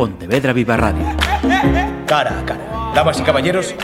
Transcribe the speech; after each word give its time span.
Pontevedra 0.00 0.54
Viva 0.54 0.78
Radio. 0.78 1.04
Cara 2.06 2.38
a 2.40 2.44
cara. 2.46 2.92
Damas 2.94 3.20
y 3.20 3.22
caballeros, 3.22 3.74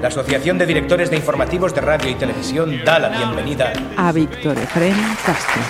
la 0.00 0.08
Asociación 0.08 0.58
de 0.58 0.66
Directores 0.66 1.08
de 1.08 1.16
Informativos 1.16 1.72
de 1.72 1.80
Radio 1.80 2.10
y 2.10 2.16
Televisión 2.16 2.80
da 2.84 2.98
la 2.98 3.10
bienvenida 3.10 3.72
a 3.96 4.10
Víctor 4.10 4.58
Efrén 4.58 4.96
Castro. 5.24 5.62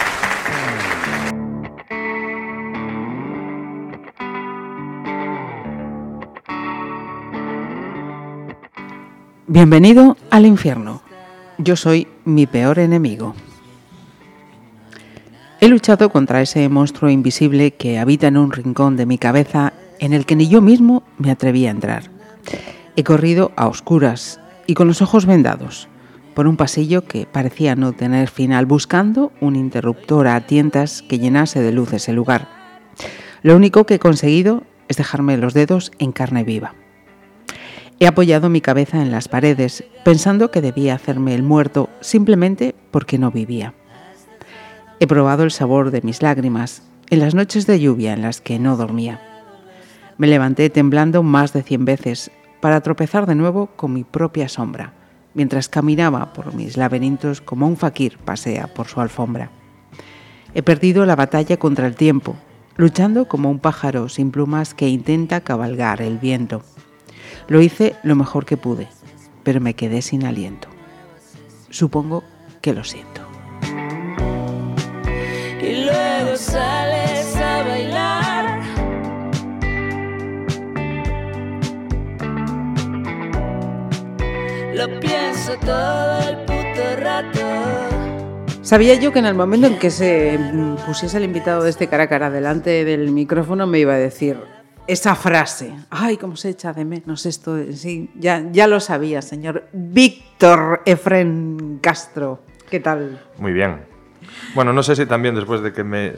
Bienvenido 9.46 10.16
al 10.30 10.46
infierno. 10.46 11.02
Yo 11.58 11.76
soy 11.76 12.08
mi 12.24 12.46
peor 12.46 12.78
enemigo. 12.78 13.34
He 15.60 15.68
luchado 15.68 16.08
contra 16.08 16.40
ese 16.40 16.66
monstruo 16.70 17.10
invisible 17.10 17.72
que 17.72 17.98
habita 17.98 18.28
en 18.28 18.38
un 18.38 18.52
rincón 18.52 18.96
de 18.96 19.04
mi 19.04 19.18
cabeza 19.18 19.74
en 20.02 20.12
el 20.12 20.26
que 20.26 20.34
ni 20.34 20.48
yo 20.48 20.60
mismo 20.60 21.04
me 21.16 21.30
atreví 21.30 21.64
a 21.66 21.70
entrar. 21.70 22.10
He 22.96 23.04
corrido 23.04 23.52
a 23.56 23.68
oscuras 23.68 24.40
y 24.66 24.74
con 24.74 24.88
los 24.88 25.00
ojos 25.00 25.26
vendados 25.26 25.88
por 26.34 26.48
un 26.48 26.56
pasillo 26.56 27.04
que 27.04 27.26
parecía 27.26 27.76
no 27.76 27.92
tener 27.92 28.28
final, 28.28 28.66
buscando 28.66 29.32
un 29.40 29.54
interruptor 29.54 30.26
a 30.26 30.40
tientas 30.46 31.02
que 31.02 31.18
llenase 31.18 31.60
de 31.60 31.72
luz 31.72 31.92
ese 31.92 32.12
lugar. 32.12 32.48
Lo 33.42 33.54
único 33.54 33.84
que 33.84 33.94
he 33.94 33.98
conseguido 33.98 34.64
es 34.88 34.96
dejarme 34.96 35.36
los 35.36 35.54
dedos 35.54 35.92
en 35.98 36.10
carne 36.10 36.42
viva. 36.42 36.74
He 38.00 38.06
apoyado 38.06 38.48
mi 38.48 38.60
cabeza 38.60 39.02
en 39.02 39.12
las 39.12 39.28
paredes, 39.28 39.84
pensando 40.04 40.50
que 40.50 40.62
debía 40.62 40.94
hacerme 40.94 41.34
el 41.34 41.42
muerto 41.42 41.90
simplemente 42.00 42.74
porque 42.90 43.18
no 43.18 43.30
vivía. 43.30 43.74
He 44.98 45.06
probado 45.06 45.44
el 45.44 45.52
sabor 45.52 45.92
de 45.92 46.02
mis 46.02 46.22
lágrimas 46.22 46.82
en 47.10 47.20
las 47.20 47.34
noches 47.34 47.66
de 47.66 47.78
lluvia 47.78 48.14
en 48.14 48.22
las 48.22 48.40
que 48.40 48.58
no 48.58 48.76
dormía. 48.76 49.20
Me 50.18 50.26
levanté 50.26 50.70
temblando 50.70 51.22
más 51.22 51.52
de 51.52 51.62
cien 51.62 51.84
veces 51.84 52.30
para 52.60 52.80
tropezar 52.80 53.26
de 53.26 53.34
nuevo 53.34 53.68
con 53.76 53.92
mi 53.92 54.04
propia 54.04 54.48
sombra, 54.48 54.92
mientras 55.34 55.68
caminaba 55.68 56.32
por 56.32 56.54
mis 56.54 56.76
laberintos 56.76 57.40
como 57.40 57.66
un 57.66 57.76
fakir 57.76 58.18
pasea 58.18 58.68
por 58.68 58.86
su 58.86 59.00
alfombra. 59.00 59.50
He 60.54 60.62
perdido 60.62 61.06
la 61.06 61.16
batalla 61.16 61.56
contra 61.56 61.86
el 61.86 61.96
tiempo, 61.96 62.36
luchando 62.76 63.26
como 63.26 63.50
un 63.50 63.58
pájaro 63.58 64.08
sin 64.08 64.30
plumas 64.30 64.74
que 64.74 64.88
intenta 64.88 65.40
cabalgar 65.40 66.02
el 66.02 66.18
viento. 66.18 66.62
Lo 67.48 67.60
hice 67.60 67.96
lo 68.02 68.14
mejor 68.14 68.44
que 68.44 68.56
pude, 68.56 68.88
pero 69.42 69.60
me 69.60 69.74
quedé 69.74 70.02
sin 70.02 70.24
aliento. 70.24 70.68
Supongo 71.70 72.22
que 72.60 72.74
lo 72.74 72.84
siento. 72.84 73.22
Y 75.60 75.84
luego 75.84 76.36
sales 76.36 77.01
Lo 84.74 84.88
pienso 85.00 85.52
todo 85.58 86.28
el 86.30 86.36
puto 86.46 86.96
rato. 86.98 87.40
Sabía 88.62 88.94
yo 88.94 89.12
que 89.12 89.18
en 89.18 89.26
el 89.26 89.34
momento 89.34 89.66
en 89.66 89.78
que 89.78 89.90
se 89.90 90.38
pusiese 90.86 91.18
el 91.18 91.24
invitado 91.24 91.62
de 91.62 91.68
este 91.68 91.88
cara 91.88 92.04
a 92.04 92.08
cara 92.08 92.30
delante 92.30 92.84
del 92.86 93.10
micrófono 93.10 93.66
me 93.66 93.80
iba 93.80 93.92
a 93.92 93.98
decir, 93.98 94.38
esa 94.86 95.14
frase. 95.14 95.74
Ay, 95.90 96.16
cómo 96.16 96.36
se 96.36 96.48
echa 96.48 96.72
de 96.72 96.86
menos 96.86 97.26
esto. 97.26 97.58
sí, 97.72 98.10
ya, 98.14 98.44
ya 98.50 98.66
lo 98.66 98.80
sabía, 98.80 99.20
señor 99.20 99.68
Víctor 99.72 100.80
Efren 100.86 101.78
Castro. 101.82 102.40
¿Qué 102.70 102.80
tal? 102.80 103.20
Muy 103.36 103.52
bien. 103.52 103.82
Bueno, 104.54 104.72
no 104.72 104.82
sé 104.82 104.96
si 104.96 105.04
también 105.04 105.34
después 105.34 105.60
de 105.60 105.74
que 105.74 105.84
me 105.84 106.06
eh, 106.06 106.14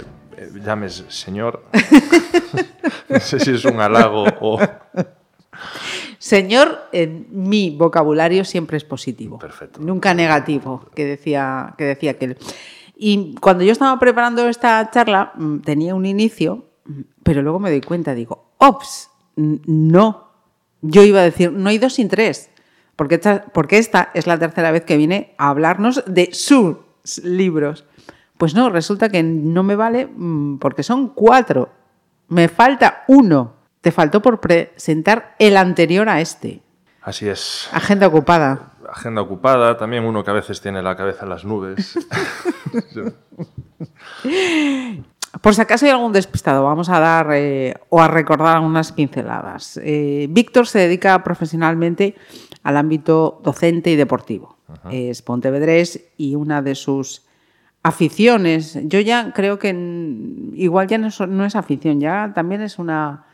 llames 0.65 1.05
señor, 1.09 1.65
no 3.09 3.19
sé 3.19 3.41
si 3.41 3.51
es 3.51 3.65
un 3.65 3.81
halago 3.81 4.25
o... 4.41 4.61
Señor, 6.25 6.89
en 6.93 7.27
mi 7.31 7.69
vocabulario 7.69 8.47
siempre 8.47 8.79
es 8.79 8.85
positivo. 8.85 9.39
Perfecto. 9.39 9.79
Nunca 9.83 10.15
negativo, 10.15 10.87
que 10.95 11.05
decía, 11.05 11.75
que 11.77 11.85
decía 11.85 12.13
aquel. 12.13 12.39
Y 12.97 13.35
cuando 13.43 13.63
yo 13.63 13.73
estaba 13.73 13.99
preparando 13.99 14.49
esta 14.49 14.91
charla, 14.91 15.35
mm, 15.35 15.59
tenía 15.59 15.95
un 15.95 16.07
inicio, 16.07 16.65
mm, 16.87 17.01
pero 17.23 17.43
luego 17.43 17.59
me 17.59 17.69
doy 17.69 17.83
cuenta, 17.83 18.15
digo, 18.15 18.55
ops, 18.57 19.11
no. 19.37 20.31
Yo 20.81 21.03
iba 21.03 21.21
a 21.21 21.25
decir, 21.25 21.53
no 21.53 21.69
hay 21.69 21.77
dos 21.77 21.93
sin 21.93 22.09
tres, 22.09 22.49
porque 22.97 23.17
esta, 23.17 23.45
porque 23.53 23.77
esta 23.77 24.11
es 24.15 24.27
la 24.27 24.39
tercera 24.39 24.71
vez 24.71 24.87
que 24.87 24.97
viene 24.97 25.35
a 25.37 25.51
hablarnos 25.51 26.05
de 26.07 26.31
sus 26.33 26.79
libros. 27.23 27.85
Pues 28.39 28.55
no, 28.55 28.71
resulta 28.71 29.11
que 29.11 29.23
no 29.23 29.63
me 29.63 29.77
vale 29.77 30.07
mm, 30.07 30.57
porque 30.57 30.85
son 30.85 31.09
cuatro. 31.09 31.69
Me 32.29 32.49
falta 32.49 33.05
uno. 33.09 33.64
Te 33.85 33.93
faltó 33.93 34.23
por 34.23 34.41
presentar 34.41 35.37
el 35.39 35.59
anterior 35.59 36.09
a 36.09 36.23
este. 36.23 36.63
Así 37.03 37.29
es. 37.29 37.69
Agenda 37.71 38.07
ocupada. 38.07 38.73
Agenda 38.91 39.21
ocupada, 39.21 39.77
también 39.77 40.05
uno 40.05 40.25
que 40.25 40.31
a 40.31 40.35
veces 40.35 40.59
tiene 40.63 40.81
la 40.81 40.97
cabeza 40.97 41.25
en 41.25 41.29
las 41.29 41.45
nubes. 41.45 41.99
Por 45.43 45.55
si 45.55 45.61
acaso 45.61 45.85
hay 45.85 45.91
algún 45.93 46.15
despistado, 46.15 46.65
vamos 46.65 46.89
a 46.89 46.99
dar 46.99 47.29
eh, 47.35 47.75
o 47.91 48.01
a 48.01 48.09
recordar 48.09 48.57
algunas 48.57 48.91
pinceladas. 48.91 49.79
Eh, 49.83 50.29
Víctor 50.31 50.67
se 50.67 50.79
dedica 50.79 51.23
profesionalmente 51.23 52.15
al 52.63 52.79
ámbito 52.79 53.43
docente 53.45 53.91
y 53.91 53.97
deportivo. 53.97 54.57
Ajá. 54.67 54.89
Es 54.93 55.21
pontevedrés 55.21 56.07
y 56.17 56.37
una 56.37 56.63
de 56.63 56.75
sus 56.75 57.27
aficiones, 57.83 58.79
yo 58.85 58.99
ya 59.01 59.35
creo 59.35 59.59
que 59.59 59.77
igual 60.55 60.87
ya 60.87 60.97
no 60.97 61.09
es, 61.09 61.21
no 61.21 61.45
es 61.45 61.55
afición, 61.55 62.01
ya 62.01 62.33
también 62.35 62.63
es 62.63 62.79
una 62.79 63.27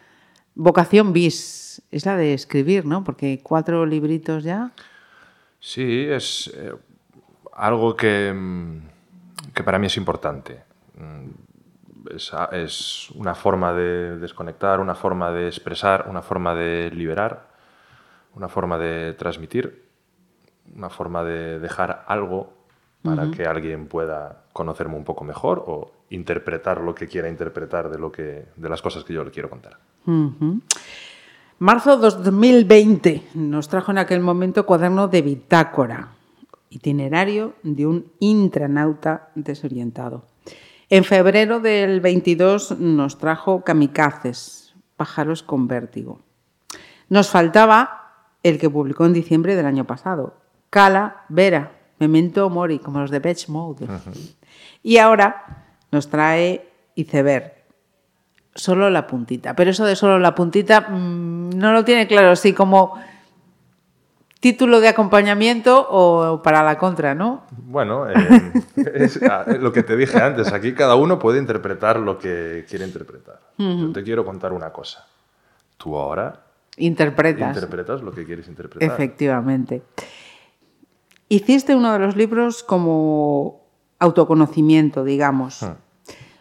vocación 0.54 1.12
bis, 1.12 1.82
es 1.90 2.06
la 2.06 2.16
de 2.16 2.34
escribir, 2.34 2.84
¿no? 2.86 3.02
Porque 3.04 3.40
cuatro 3.42 3.86
libritos 3.86 4.44
ya. 4.44 4.72
Sí, 5.58 6.06
es 6.08 6.50
eh, 6.54 6.72
algo 7.54 7.94
que, 7.96 8.32
mm, 8.34 9.52
que 9.54 9.62
para 9.62 9.78
mí 9.78 9.86
es 9.86 9.96
importante. 9.96 10.62
Mm, 10.96 11.30
Es, 12.16 12.32
a- 12.32 12.46
es 12.52 13.10
una 13.14 13.34
forma 13.34 13.72
de 13.74 14.18
desconectar, 14.18 14.80
una 14.80 14.94
forma 14.94 15.30
de 15.30 15.46
expresar, 15.46 16.06
una 16.08 16.22
forma 16.22 16.54
de 16.54 16.90
liberar, 16.92 17.46
una 18.34 18.48
forma 18.48 18.78
de 18.78 19.12
transmitir, 19.12 19.84
una 20.74 20.88
forma 20.88 21.22
de 21.22 21.60
dejar 21.60 22.04
algo 22.08 22.54
para 23.02 23.30
que 23.30 23.44
alguien 23.46 23.86
pueda 23.86 24.44
conocerme 24.52 24.96
un 24.96 25.04
poco 25.04 25.24
mejor 25.24 25.64
o 25.66 25.92
interpretar 26.10 26.80
lo 26.80 26.94
que 26.94 27.06
quiera 27.06 27.28
interpretar 27.28 27.90
de, 27.90 27.98
lo 27.98 28.10
que, 28.10 28.46
de 28.56 28.68
las 28.68 28.82
cosas 28.82 29.04
que 29.04 29.12
yo 29.12 29.24
le 29.24 29.30
quiero 29.30 29.48
contar. 29.48 29.78
Ujú. 30.06 30.60
Marzo 31.58 31.96
2020 31.98 33.28
nos 33.34 33.68
trajo 33.68 33.90
en 33.90 33.98
aquel 33.98 34.20
momento 34.20 34.64
cuaderno 34.64 35.08
de 35.08 35.22
bitácora, 35.22 36.08
itinerario 36.70 37.54
de 37.62 37.86
un 37.86 38.12
intranauta 38.18 39.28
desorientado. 39.34 40.24
En 40.88 41.04
febrero 41.04 41.60
del 41.60 42.00
22 42.00 42.78
nos 42.80 43.18
trajo 43.18 43.62
kamikazes, 43.62 44.74
pájaros 44.96 45.42
con 45.42 45.68
vértigo. 45.68 46.20
Nos 47.08 47.28
faltaba 47.28 48.00
el 48.42 48.58
que 48.58 48.70
publicó 48.70 49.04
en 49.04 49.12
diciembre 49.12 49.54
del 49.54 49.66
año 49.66 49.86
pasado, 49.86 50.34
Cala 50.70 51.24
Vera, 51.28 51.72
Memento 51.98 52.48
Mori, 52.48 52.78
como 52.78 53.00
los 53.00 53.10
de 53.10 53.18
Beach 53.18 53.48
Mode. 53.48 53.86
Y 54.82 54.98
ahora 54.98 55.66
nos 55.90 56.08
trae 56.08 56.68
Iceberg, 56.94 57.52
solo 58.54 58.90
la 58.90 59.06
puntita. 59.06 59.54
Pero 59.54 59.70
eso 59.70 59.84
de 59.84 59.96
solo 59.96 60.18
la 60.18 60.34
puntita 60.34 60.82
mm, 60.82 61.50
no 61.50 61.72
lo 61.72 61.84
tiene 61.84 62.06
claro, 62.06 62.36
sí, 62.36 62.52
como 62.52 62.98
título 64.40 64.80
de 64.80 64.88
acompañamiento 64.88 65.86
o 65.90 66.42
para 66.42 66.62
la 66.62 66.78
contra, 66.78 67.14
¿no? 67.14 67.44
Bueno, 67.50 68.08
eh, 68.08 68.14
es 68.94 69.22
ah, 69.22 69.44
lo 69.46 69.72
que 69.72 69.82
te 69.82 69.96
dije 69.96 70.18
antes, 70.20 70.52
aquí 70.52 70.72
cada 70.72 70.94
uno 70.96 71.18
puede 71.18 71.38
interpretar 71.38 71.98
lo 71.98 72.18
que 72.18 72.64
quiere 72.68 72.86
interpretar. 72.86 73.38
Yo 73.58 73.92
te 73.92 74.02
quiero 74.02 74.24
contar 74.24 74.52
una 74.54 74.70
cosa. 74.70 75.06
Tú 75.76 75.96
ahora 75.98 76.40
Interpretas. 76.78 77.54
interpretas 77.54 78.00
lo 78.00 78.12
que 78.12 78.24
quieres 78.24 78.48
interpretar. 78.48 78.90
Efectivamente. 78.90 79.82
Hiciste 81.28 81.74
uno 81.74 81.92
de 81.92 81.98
los 81.98 82.16
libros 82.16 82.62
como 82.62 83.60
autoconocimiento, 84.00 85.04
digamos. 85.04 85.62
Hmm. 85.62 85.74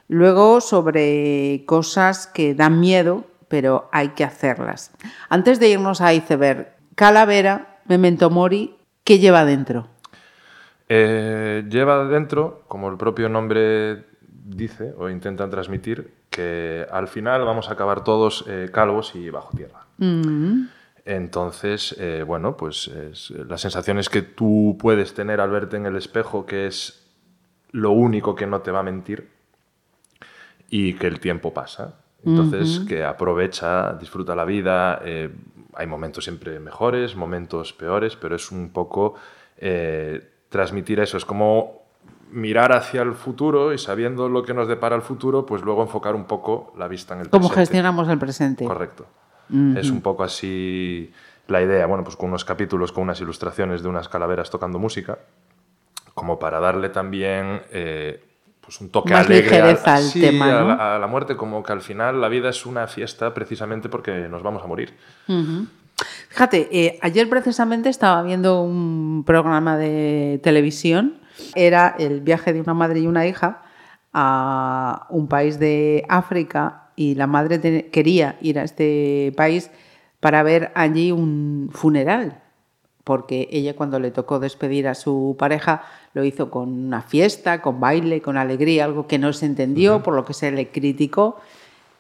Luego 0.08 0.60
sobre 0.60 1.64
cosas 1.68 2.26
que 2.26 2.56
dan 2.56 2.80
miedo, 2.80 3.26
pero 3.48 3.90
hay 3.92 4.10
que 4.10 4.24
hacerlas. 4.24 4.92
Antes 5.30 5.60
de 5.60 5.70
irnos 5.70 6.02
a 6.02 6.14
Iceberg, 6.14 6.74
Calavera, 6.96 7.80
Memento 7.86 8.30
Mori, 8.32 8.76
¿qué 9.04 9.20
lleva 9.20 9.46
dentro? 9.46 9.88
Eh, 10.88 11.66
lleva 11.70 12.06
dentro, 12.06 12.64
como 12.68 12.90
el 12.90 12.98
propio 12.98 13.30
nombre 13.30 14.06
dice 14.32 14.94
o 14.98 15.10
intenta 15.10 15.48
transmitir, 15.50 16.14
que 16.32 16.86
al 16.92 17.08
final 17.08 17.46
vamos 17.46 17.70
a 17.70 17.74
acabar 17.74 18.04
todos 18.04 18.46
eh, 18.48 18.70
calvos 18.74 19.14
y 19.16 19.30
bajo 19.30 19.56
tierra. 19.56 19.86
Mm, 19.98 20.66
Entonces, 21.06 21.96
eh, 22.00 22.24
bueno, 22.26 22.56
pues 22.58 22.88
es- 22.88 23.32
las 23.32 23.62
sensaciones 23.62 24.10
que 24.10 24.22
tú 24.22 24.78
puedes 24.80 25.14
tener 25.14 25.42
al 25.42 25.50
verte 25.50 25.78
en 25.78 25.86
el 25.86 25.96
espejo, 25.96 26.46
que 26.46 26.68
es 26.68 26.99
lo 27.72 27.92
único 27.92 28.36
que 28.36 28.48
no 28.48 28.62
te 28.62 28.72
va 28.72 28.80
a 28.80 28.84
mentir, 28.84 29.30
y 30.70 30.94
que 30.94 31.08
el 31.08 31.20
tiempo 31.20 31.54
pasa. 31.54 31.96
Entonces, 32.26 32.82
que 32.88 33.04
aprovecha, 33.04 33.94
disfruta 33.94 34.36
la 34.36 34.46
vida. 34.46 35.02
eh, 35.04 35.34
hay 35.74 35.88
momentos 35.88 36.24
siempre 36.26 36.60
mejores, 36.60 37.16
momentos 37.16 37.74
peores, 37.74 38.16
pero 38.16 38.36
es 38.36 38.52
un 38.52 38.70
poco 38.70 39.16
eh, 39.58 40.30
transmitir 40.50 41.00
eso. 41.00 41.18
Es 41.18 41.26
como 41.26 41.84
mirar 42.32 42.74
hacia 42.74 43.02
el 43.02 43.14
futuro 43.14 43.74
y 43.74 43.78
sabiendo 43.78 44.30
lo 44.30 44.44
que 44.44 44.54
nos 44.54 44.68
depara 44.68 44.96
el 44.96 45.02
futuro, 45.02 45.46
pues 45.46 45.62
luego 45.64 45.82
enfocar 45.82 46.16
un 46.16 46.26
poco 46.26 46.74
la 46.78 46.88
vista 46.88 47.14
en 47.14 47.22
el 47.22 47.30
¿Cómo 47.30 47.48
presente. 47.48 47.62
gestionamos 47.62 48.10
el 48.10 48.20
presente? 48.20 48.66
Correcto. 48.66 49.06
Es 49.76 49.90
un 49.90 50.02
poco 50.02 50.24
así 50.24 51.12
la 51.48 51.62
idea, 51.64 51.88
bueno, 51.88 52.04
pues 52.04 52.16
con 52.16 52.30
unos 52.30 52.46
capítulos, 52.46 52.92
con 52.92 53.04
unas 53.04 53.20
ilustraciones 53.22 53.82
de 53.82 53.90
unas 53.90 54.08
calaveras 54.08 54.52
tocando 54.52 54.78
música, 54.78 55.18
como 56.20 56.38
para 56.38 56.60
darle 56.60 56.90
también 56.90 57.62
eh, 57.72 58.22
pues 58.60 58.82
un 58.82 58.90
toque 58.90 59.14
Más 59.14 59.26
alegre 59.26 59.62
al 59.62 60.02
sí, 60.02 60.20
tema, 60.20 60.60
a, 60.60 60.64
la, 60.64 60.96
a 60.96 61.00
la 61.00 61.08
muerte, 61.08 61.38
como 61.38 61.64
que 61.64 61.72
al 61.72 61.80
final 61.82 62.20
la 62.20 62.28
vida 62.28 62.50
es 62.50 62.66
una 62.66 62.88
fiesta 62.88 63.34
precisamente 63.34 63.88
porque 63.88 64.28
nos 64.28 64.44
vamos 64.44 64.62
a 64.62 64.68
morir. 64.68 64.94
Fíjate, 66.28 66.68
eh, 66.72 67.00
ayer 67.02 67.30
precisamente 67.30 67.88
estaba 67.88 68.22
viendo 68.22 68.62
un 68.64 69.24
programa 69.26 69.78
de 69.78 70.42
televisión. 70.44 71.22
Era 71.56 71.96
el 71.98 72.20
viaje 72.20 72.52
de 72.52 72.60
una 72.60 72.74
madre 72.74 73.00
y 73.00 73.08
una 73.08 73.26
hija 73.26 73.64
a 74.12 75.08
un 75.10 75.30
país 75.30 75.58
de 75.58 76.04
África 76.10 76.90
y 76.98 77.16
la 77.16 77.28
madre 77.28 77.90
quería 77.92 78.38
ir 78.42 78.60
a 78.60 78.64
este 78.64 79.34
país 79.38 79.72
para 80.20 80.44
ver 80.44 80.74
allí 80.76 81.14
un 81.14 81.70
funeral, 81.72 82.42
porque 83.04 83.48
ella 83.52 83.76
cuando 83.76 84.00
le 84.00 84.12
tocó 84.12 84.40
despedir 84.40 84.88
a 84.88 84.96
su 84.96 85.36
pareja 85.40 85.84
lo 86.14 86.24
hizo 86.24 86.50
con 86.50 86.70
una 86.70 87.02
fiesta, 87.02 87.62
con 87.62 87.80
baile, 87.80 88.22
con 88.22 88.38
alegría, 88.38 88.86
algo 88.86 89.08
que 89.08 89.18
no 89.18 89.34
se 89.34 89.46
entendió, 89.46 90.04
por 90.04 90.14
lo 90.14 90.26
que 90.26 90.34
se 90.34 90.52
le 90.52 90.70
criticó. 90.70 91.38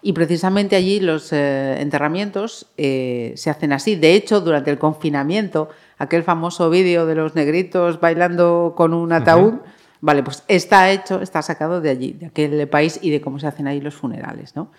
Y 0.01 0.13
precisamente 0.13 0.75
allí 0.75 1.00
los 1.00 1.34
eh, 1.34 1.81
enterramientos 1.81 2.68
eh, 2.78 3.34
se 3.36 3.50
hacen 3.50 3.74
así. 3.74 3.96
De 3.96 4.13
hecho, 4.13 4.40
durante 4.40 4.72
el 4.72 4.80
confinamiento, 4.80 5.69
aquel 5.98 6.24
famoso 6.24 6.69
vídeo 6.69 7.06
de 7.06 7.16
los 7.16 7.36
negritos 7.36 8.00
bailando 8.00 8.74
con 8.78 8.94
un 8.94 9.12
ataúd, 9.12 9.56
vale, 10.00 10.24
pues 10.24 10.44
está 10.48 10.90
hecho, 10.92 11.22
está 11.22 11.42
sacado 11.42 11.81
de 11.81 11.90
allí, 11.90 12.13
de 12.13 12.28
aquel 12.28 12.68
país 12.69 13.00
y 13.01 13.10
de 13.10 13.19
cómo 13.19 13.40
se 13.40 13.48
hacen 13.48 13.68
ahí 13.68 13.81
los 13.81 13.96
funerales, 13.96 14.56
¿no? 14.56 14.72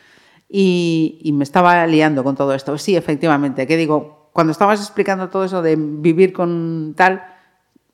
Y, 0.49 1.21
y 1.23 1.33
me 1.33 1.45
estaba 1.45 1.87
liando 1.87 2.25
con 2.25 2.35
todo 2.35 2.55
esto. 2.55 2.77
Sí, 2.79 2.97
efectivamente, 2.97 3.67
que 3.67 3.77
digo, 3.77 4.20
cuando 4.33 4.53
estabas 4.53 4.81
explicando 4.81 5.29
todo 5.29 5.45
eso 5.45 5.63
de 5.63 5.77
vivir 5.77 6.33
con 6.33 6.95
tal, 6.97 7.23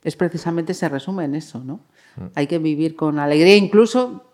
es 0.02 0.16
precisamente 0.16 0.74
se 0.74 0.88
resume 0.88 1.24
en 1.24 1.34
eso, 1.34 1.62
¿no? 1.64 1.80
Hay 2.34 2.46
que 2.46 2.58
vivir 2.58 2.96
con 2.96 3.18
alegría, 3.18 3.56
incluso 3.56 4.24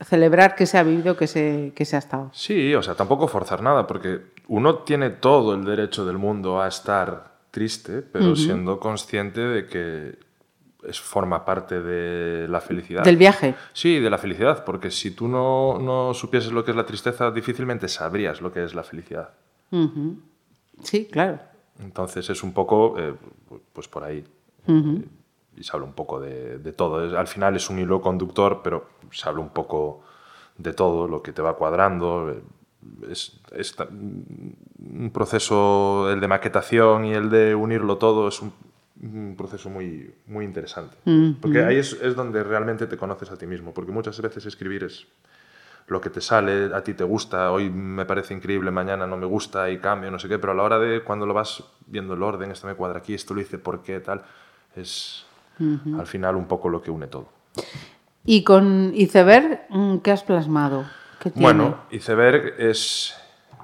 celebrar 0.00 0.54
que 0.54 0.66
se 0.66 0.78
ha 0.78 0.82
vivido, 0.82 1.16
que 1.16 1.26
se, 1.26 1.72
que 1.74 1.84
se 1.84 1.96
ha 1.96 1.98
estado. 1.98 2.30
Sí, 2.32 2.74
o 2.74 2.82
sea, 2.82 2.94
tampoco 2.94 3.26
forzar 3.28 3.62
nada, 3.62 3.86
porque 3.86 4.20
uno 4.48 4.78
tiene 4.78 5.10
todo 5.10 5.54
el 5.54 5.64
derecho 5.64 6.04
del 6.04 6.18
mundo 6.18 6.60
a 6.60 6.68
estar 6.68 7.32
triste, 7.50 8.02
pero 8.02 8.36
siendo 8.36 8.78
consciente 8.80 9.40
de 9.40 9.66
que 9.66 10.18
es, 10.88 11.00
forma 11.00 11.44
parte 11.44 11.80
de 11.80 12.48
la 12.48 12.60
felicidad. 12.60 13.04
Del 13.04 13.16
viaje. 13.16 13.54
Sí, 13.72 14.00
de 14.00 14.10
la 14.10 14.18
felicidad, 14.18 14.64
porque 14.64 14.90
si 14.90 15.12
tú 15.12 15.28
no, 15.28 15.78
no 15.78 16.14
supieses 16.14 16.52
lo 16.52 16.64
que 16.64 16.72
es 16.72 16.76
la 16.76 16.86
tristeza, 16.86 17.30
difícilmente 17.30 17.88
sabrías 17.88 18.40
lo 18.40 18.52
que 18.52 18.64
es 18.64 18.74
la 18.74 18.82
felicidad. 18.82 19.30
Sí, 20.82 21.08
claro. 21.10 21.51
Entonces 21.82 22.28
es 22.30 22.42
un 22.42 22.52
poco, 22.52 22.94
eh, 22.98 23.14
pues 23.72 23.88
por 23.88 24.04
ahí. 24.04 24.24
Eh, 24.66 25.04
Y 25.56 25.64
se 25.64 25.70
habla 25.76 25.86
un 25.86 25.92
poco 25.92 26.18
de, 26.18 26.58
de 26.58 26.72
todo. 26.72 27.04
Es- 27.06 27.12
al 27.12 27.26
final 27.26 27.54
es 27.56 27.68
un 27.68 27.78
hilo 27.78 28.00
conductor, 28.00 28.60
pero 28.64 28.86
se 29.10 29.28
habla 29.28 29.42
un 29.42 29.50
poco 29.50 30.02
de 30.56 30.72
todo, 30.72 31.06
lo 31.08 31.22
que 31.22 31.32
te 31.32 31.42
va 31.42 31.56
cuadrando. 31.56 32.30
Eh, 32.30 32.40
Es, 33.10 33.38
un 34.78 35.10
proceso, 35.12 36.10
el 36.10 36.20
de 36.20 36.28
maquetación 36.28 37.04
y 37.04 37.12
el 37.14 37.30
de 37.30 37.54
unirlo 37.54 37.98
todo, 37.98 38.28
es 38.28 38.40
un, 38.42 38.52
un 39.02 39.34
proceso 39.36 39.68
muy, 39.70 40.12
muy 40.26 40.44
interesante. 40.44 40.96
Porque 41.40 41.62
ahí 41.64 41.76
es, 41.76 41.92
es 42.02 42.14
donde 42.16 42.42
realmente 42.42 42.86
te 42.86 42.96
conoces 42.96 43.30
a 43.30 43.36
ti 43.36 43.46
mismo, 43.46 43.72
porque 43.72 43.92
muchas 43.92 44.20
veces 44.20 44.46
escribir 44.46 44.84
es 44.84 45.06
lo 45.86 46.00
que 46.00 46.10
te 46.10 46.20
sale, 46.20 46.74
a 46.74 46.82
ti 46.82 46.94
te 46.94 47.04
gusta, 47.04 47.50
hoy 47.52 47.70
me 47.70 48.04
parece 48.04 48.34
increíble, 48.34 48.70
mañana 48.70 49.06
no 49.06 49.16
me 49.16 49.26
gusta 49.26 49.70
y 49.70 49.78
cambio, 49.78 50.10
no 50.10 50.18
sé 50.18 50.28
qué, 50.28 50.38
pero 50.38 50.52
a 50.52 50.54
la 50.54 50.62
hora 50.62 50.78
de 50.78 51.02
cuando 51.02 51.26
lo 51.26 51.34
vas 51.34 51.64
viendo 51.86 52.14
el 52.14 52.22
orden, 52.22 52.50
esto 52.50 52.66
me 52.66 52.74
cuadra 52.74 52.98
aquí, 52.98 53.14
esto 53.14 53.34
lo 53.34 53.40
hice, 53.40 53.58
¿por 53.58 53.82
qué? 53.82 54.00
Tal, 54.00 54.22
es 54.76 55.26
al 55.96 56.06
final 56.06 56.36
un 56.36 56.46
poco 56.46 56.68
lo 56.68 56.82
que 56.82 56.90
une 56.90 57.06
todo. 57.06 57.28
Y 58.24 58.42
con 58.44 58.92
Iceberg, 58.94 59.66
mm, 59.68 59.98
¿qué 59.98 60.10
has 60.12 60.22
plasmado? 60.22 60.84
¿Qué 61.20 61.30
tiene? 61.30 61.44
Bueno, 61.44 61.76
iceberg 61.90 62.54
es, 62.58 63.14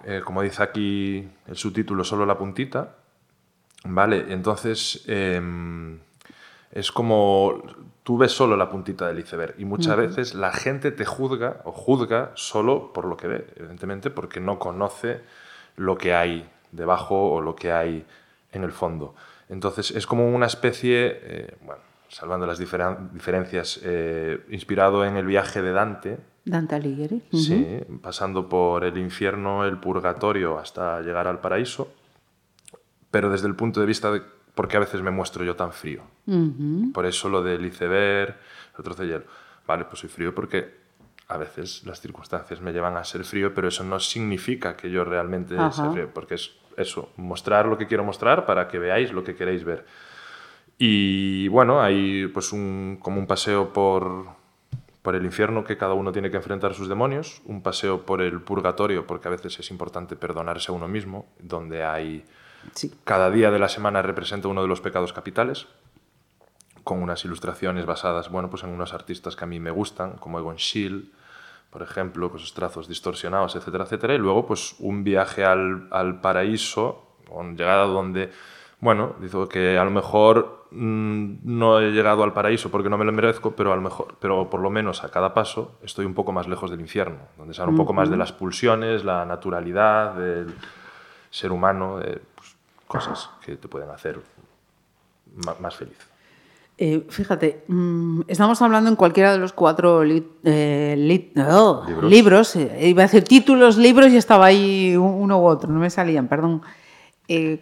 eh, 0.04 0.20
como 0.24 0.42
dice 0.42 0.62
aquí 0.62 1.28
el 1.46 1.56
subtítulo, 1.56 2.04
solo 2.04 2.26
la 2.26 2.36
puntita, 2.36 2.96
¿vale? 3.84 4.26
Entonces, 4.28 5.04
em, 5.06 5.98
es 6.72 6.92
como 6.92 7.62
tú 8.08 8.16
ves 8.16 8.32
solo 8.32 8.56
la 8.56 8.70
puntita 8.70 9.06
del 9.06 9.18
iceberg 9.18 9.54
y 9.58 9.66
muchas 9.66 9.94
veces 9.98 10.34
la 10.34 10.50
gente 10.50 10.92
te 10.92 11.04
juzga 11.04 11.60
o 11.64 11.72
juzga 11.72 12.30
solo 12.36 12.90
por 12.94 13.04
lo 13.04 13.18
que 13.18 13.28
ve, 13.28 13.46
evidentemente, 13.56 14.08
porque 14.08 14.40
no 14.40 14.58
conoce 14.58 15.20
lo 15.76 15.98
que 15.98 16.14
hay 16.14 16.48
debajo 16.72 17.30
o 17.32 17.42
lo 17.42 17.54
que 17.54 17.70
hay 17.70 18.06
en 18.52 18.64
el 18.64 18.72
fondo. 18.72 19.14
Entonces, 19.50 19.90
es 19.90 20.06
como 20.06 20.26
una 20.34 20.46
especie, 20.46 21.20
eh, 21.22 21.56
bueno, 21.66 21.82
salvando 22.08 22.46
las 22.46 22.58
diferen- 22.58 23.10
diferencias, 23.12 23.78
eh, 23.84 24.42
inspirado 24.48 25.04
en 25.04 25.18
el 25.18 25.26
viaje 25.26 25.60
de 25.60 25.72
Dante, 25.72 26.18
Dante 26.46 26.76
Alighieri. 26.76 27.22
Sí, 27.34 27.80
pasando 28.00 28.48
por 28.48 28.84
el 28.84 28.96
infierno, 28.96 29.66
el 29.66 29.76
purgatorio, 29.76 30.58
hasta 30.58 31.02
llegar 31.02 31.26
al 31.28 31.40
paraíso, 31.42 31.92
pero 33.10 33.28
desde 33.28 33.48
el 33.48 33.54
punto 33.54 33.80
de 33.80 33.86
vista 33.86 34.10
de 34.10 34.22
por 34.58 34.66
qué 34.66 34.76
a 34.76 34.80
veces 34.80 35.02
me 35.02 35.12
muestro 35.12 35.44
yo 35.44 35.54
tan 35.54 35.72
frío. 35.72 36.02
Por 36.92 37.06
eso 37.06 37.28
lo 37.28 37.44
del 37.44 37.64
iceberg, 37.64 38.36
el 38.76 38.82
trozo 38.82 39.02
de 39.02 39.08
hielo. 39.08 39.24
Vale, 39.68 39.84
pues 39.84 40.00
soy 40.00 40.08
frío 40.08 40.34
porque 40.34 40.74
a 41.28 41.36
veces 41.36 41.84
las 41.86 42.00
circunstancias 42.00 42.60
me 42.60 42.72
llevan 42.72 42.96
a 42.96 43.04
ser 43.04 43.22
frío, 43.22 43.54
pero 43.54 43.68
eso 43.68 43.84
no 43.84 44.00
significa 44.00 44.76
que 44.76 44.90
yo 44.90 45.04
realmente 45.04 45.56
Ajá. 45.56 45.70
sea 45.70 45.90
frío, 45.92 46.10
porque 46.12 46.34
es 46.34 46.56
eso, 46.76 47.12
mostrar 47.18 47.66
lo 47.66 47.78
que 47.78 47.86
quiero 47.86 48.02
mostrar 48.02 48.46
para 48.46 48.66
que 48.66 48.80
veáis 48.80 49.12
lo 49.12 49.22
que 49.22 49.36
queréis 49.36 49.62
ver. 49.62 49.86
Y 50.76 51.46
bueno, 51.46 51.80
hay 51.80 52.26
pues 52.26 52.52
un, 52.52 52.98
como 53.00 53.20
un 53.20 53.28
paseo 53.28 53.72
por, 53.72 54.26
por 55.02 55.14
el 55.14 55.24
infierno 55.24 55.62
que 55.62 55.76
cada 55.76 55.94
uno 55.94 56.10
tiene 56.10 56.32
que 56.32 56.36
enfrentar 56.36 56.74
sus 56.74 56.88
demonios, 56.88 57.42
un 57.44 57.62
paseo 57.62 58.04
por 58.04 58.22
el 58.22 58.40
purgatorio, 58.40 59.06
porque 59.06 59.28
a 59.28 59.30
veces 59.30 59.56
es 59.60 59.70
importante 59.70 60.16
perdonarse 60.16 60.72
a 60.72 60.74
uno 60.74 60.88
mismo, 60.88 61.26
donde 61.38 61.84
hay 61.84 62.24
Sí. 62.74 62.94
cada 63.04 63.30
día 63.30 63.50
de 63.50 63.58
la 63.58 63.68
semana 63.68 64.02
representa 64.02 64.48
uno 64.48 64.62
de 64.62 64.68
los 64.68 64.80
pecados 64.80 65.12
capitales, 65.12 65.66
con 66.84 67.02
unas 67.02 67.24
ilustraciones 67.24 67.86
basadas 67.86 68.30
bueno, 68.30 68.48
pues 68.48 68.62
en 68.62 68.70
unos 68.70 68.94
artistas 68.94 69.36
que 69.36 69.44
a 69.44 69.46
mí 69.46 69.60
me 69.60 69.70
gustan, 69.70 70.12
como 70.12 70.38
Egon 70.38 70.58
Schiele, 70.58 71.04
por 71.70 71.82
ejemplo, 71.82 72.30
con 72.30 72.38
sus 72.38 72.54
trazos 72.54 72.88
distorsionados, 72.88 73.56
etcétera, 73.56 73.84
etcétera. 73.84 74.14
Y 74.14 74.18
luego, 74.18 74.46
pues 74.46 74.74
un 74.78 75.04
viaje 75.04 75.44
al, 75.44 75.88
al 75.90 76.20
paraíso, 76.20 77.16
con 77.28 77.56
llegada 77.56 77.84
donde, 77.84 78.30
bueno, 78.80 79.16
digo 79.20 79.48
que 79.48 79.76
a 79.76 79.84
lo 79.84 79.90
mejor 79.90 80.66
mm, 80.70 81.40
no 81.42 81.80
he 81.80 81.90
llegado 81.90 82.22
al 82.22 82.32
paraíso 82.32 82.70
porque 82.70 82.88
no 82.88 82.96
me 82.96 83.04
lo 83.04 83.12
merezco, 83.12 83.54
pero 83.54 83.72
a 83.72 83.76
lo 83.76 83.82
mejor, 83.82 84.14
pero 84.18 84.48
por 84.48 84.60
lo 84.60 84.70
menos 84.70 85.04
a 85.04 85.10
cada 85.10 85.34
paso 85.34 85.78
estoy 85.82 86.06
un 86.06 86.14
poco 86.14 86.32
más 86.32 86.48
lejos 86.48 86.70
del 86.70 86.80
infierno, 86.80 87.18
donde 87.36 87.52
se 87.52 87.60
habla 87.60 87.72
un 87.72 87.76
poco 87.76 87.92
más 87.92 88.08
de 88.08 88.16
las 88.16 88.32
pulsiones, 88.32 89.04
la 89.04 89.26
naturalidad 89.26 90.14
del 90.14 90.54
ser 91.30 91.52
humano, 91.52 91.98
de 91.98 92.22
pues, 92.34 92.37
cosas 92.88 93.30
que 93.44 93.56
te 93.56 93.68
pueden 93.68 93.90
hacer 93.90 94.20
más 95.60 95.76
feliz. 95.76 95.96
Eh, 96.80 97.06
fíjate, 97.10 97.64
mm, 97.66 98.22
estamos 98.28 98.62
hablando 98.62 98.88
en 98.88 98.94
cualquiera 98.96 99.32
de 99.32 99.38
los 99.38 99.52
cuatro 99.52 100.04
li- 100.04 100.26
eh, 100.44 100.94
li- 100.96 101.32
oh, 101.50 101.82
Libros. 101.86 102.10
libros. 102.10 102.56
eh, 102.56 102.88
iba 102.88 103.02
a 103.02 103.06
decir 103.06 103.24
títulos, 103.24 103.76
libros 103.76 104.10
y 104.12 104.16
estaba 104.16 104.46
ahí 104.46 104.96
un- 104.96 105.14
uno 105.22 105.40
u 105.40 105.44
otro, 105.46 105.70
no 105.72 105.80
me 105.80 105.90
salían, 105.90 106.28
perdón. 106.28 106.62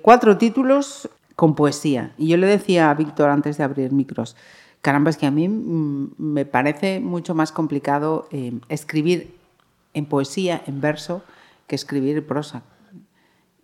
Cuatro 0.02 0.36
títulos 0.38 1.08
con 1.34 1.54
poesía. 1.56 2.12
Y 2.18 2.28
yo 2.28 2.36
le 2.36 2.46
decía 2.46 2.88
a 2.90 2.94
Víctor 2.94 3.30
antes 3.30 3.56
de 3.58 3.64
abrir 3.64 3.90
micros, 3.92 4.36
caramba, 4.80 5.10
es 5.10 5.16
que 5.16 5.26
a 5.26 5.30
mí 5.32 5.48
mm, 5.48 6.12
me 6.18 6.44
parece 6.44 7.00
mucho 7.00 7.34
más 7.34 7.50
complicado 7.52 8.28
escribir 8.68 9.34
en 9.94 10.04
poesía, 10.06 10.62
en 10.66 10.80
verso, 10.80 11.22
que 11.66 11.74
escribir 11.74 12.24
prosa. 12.26 12.62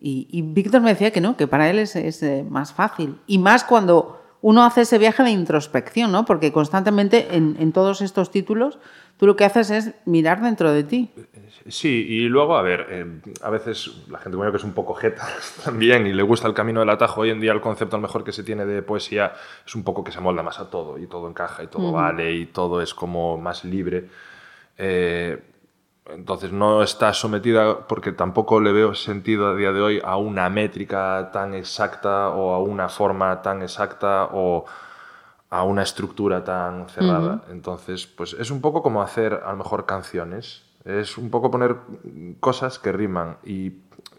Y, 0.05 0.27
y 0.29 0.41
Víctor 0.41 0.81
me 0.81 0.89
decía 0.89 1.11
que 1.11 1.21
no, 1.21 1.37
que 1.37 1.47
para 1.47 1.69
él 1.69 1.79
es, 1.79 1.95
es, 1.95 2.21
eh, 2.23 2.45
más 2.49 2.73
fácil. 2.73 3.15
Y 3.25 3.37
más 3.37 3.63
cuando 3.63 4.21
uno 4.41 4.65
hace 4.65 4.81
ese 4.81 4.97
viaje 4.97 5.23
de 5.23 5.29
introspección, 5.29 6.11
¿no? 6.11 6.25
Porque 6.25 6.51
constantemente 6.51 7.37
en, 7.37 7.55
en 7.57 7.71
todos 7.71 8.01
estos 8.01 8.29
títulos 8.29 8.79
tú 9.15 9.27
lo 9.27 9.37
que 9.37 9.45
haces 9.45 9.71
es 9.71 9.93
mirar 10.03 10.41
dentro 10.41 10.73
de 10.73 10.83
ti. 10.83 11.09
Sí, 11.69 12.05
y 12.09 12.27
luego, 12.27 12.57
a 12.57 12.61
ver, 12.61 12.87
eh, 12.89 13.21
a 13.41 13.49
veces 13.49 14.03
la 14.09 14.17
gente 14.17 14.31
como 14.31 14.43
yo 14.43 14.51
que 14.51 14.57
es 14.57 14.65
un 14.65 14.73
poco 14.73 14.93
jeta 14.93 15.25
también 15.63 16.05
y 16.05 16.11
le 16.11 16.23
gusta 16.23 16.49
el 16.49 16.53
camino 16.53 16.81
del 16.81 16.89
atajo, 16.89 17.21
hoy 17.21 17.29
en 17.29 17.39
día 17.39 17.53
el 17.53 17.61
concepto 17.61 17.95
a 17.95 17.99
lo 17.99 18.05
mejor 18.05 18.25
que 18.25 18.33
se 18.33 18.43
tiene 18.43 18.65
de 18.65 18.81
poesía 18.81 19.31
es 19.65 19.73
un 19.73 19.85
poco 19.85 20.03
que 20.03 20.11
se 20.11 20.19
molda 20.19 20.43
más 20.43 20.59
a 20.59 20.69
todo 20.69 20.97
y 20.97 21.07
todo 21.07 21.29
encaja 21.29 21.63
y 21.63 21.67
todo 21.67 21.93
vale 21.93 22.33
y 22.33 22.47
todo 22.47 22.81
es 22.81 22.93
como 22.93 23.37
más 23.37 23.63
libre. 23.63 24.09
Eh, 24.77 25.52
Entonces 26.05 26.51
no 26.51 26.83
está 26.83 27.13
sometida, 27.13 27.87
porque 27.87 28.11
tampoco 28.11 28.59
le 28.59 28.73
veo 28.73 28.93
sentido 28.93 29.47
a 29.47 29.55
día 29.55 29.71
de 29.71 29.81
hoy 29.81 30.01
a 30.03 30.17
una 30.17 30.49
métrica 30.49 31.29
tan 31.31 31.53
exacta 31.53 32.29
o 32.29 32.53
a 32.53 32.59
una 32.59 32.89
forma 32.89 33.41
tan 33.41 33.61
exacta 33.61 34.29
o 34.33 34.65
a 35.49 35.63
una 35.63 35.83
estructura 35.83 36.43
tan 36.43 36.89
cerrada. 36.89 37.43
Entonces, 37.49 38.05
pues 38.07 38.33
es 38.33 38.51
un 38.51 38.59
poco 38.59 38.81
como 38.81 39.01
hacer 39.01 39.41
a 39.45 39.51
lo 39.51 39.57
mejor 39.57 39.85
canciones. 39.85 40.63
Es 40.83 41.17
un 41.17 41.29
poco 41.29 41.49
poner 41.49 41.77
cosas 42.41 42.79
que 42.79 42.91
riman 42.91 43.37
y 43.45 43.73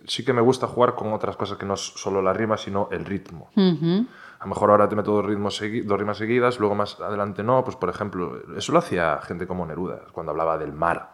sí 0.07 0.25
que 0.25 0.33
me 0.33 0.41
gusta 0.41 0.67
jugar 0.67 0.95
con 0.95 1.13
otras 1.13 1.37
cosas 1.37 1.59
que 1.59 1.67
no 1.67 1.75
es 1.75 1.81
solo 1.81 2.23
la 2.23 2.33
rima, 2.33 2.57
sino 2.57 2.89
el 2.91 3.05
ritmo. 3.05 3.51
A 3.57 4.45
lo 4.45 4.49
mejor 4.49 4.71
ahora 4.71 4.89
te 4.89 4.97
meto 4.97 5.13
dos, 5.13 5.27
ritmos 5.27 5.61
dos 5.85 5.99
rimas 5.99 6.17
seguidas, 6.17 6.59
luego 6.61 6.75
más 6.75 7.01
adelante 7.01 7.43
no. 7.43 7.65
Pues 7.65 7.77
por 7.77 7.91
ejemplo, 7.91 8.41
eso 8.57 8.73
lo 8.73 8.79
hacía 8.79 9.21
gente 9.23 9.47
como 9.47 9.67
Neruda, 9.67 10.03
cuando 10.13 10.33
hablaba 10.33 10.57
del 10.57 10.73
mar. 10.73 11.14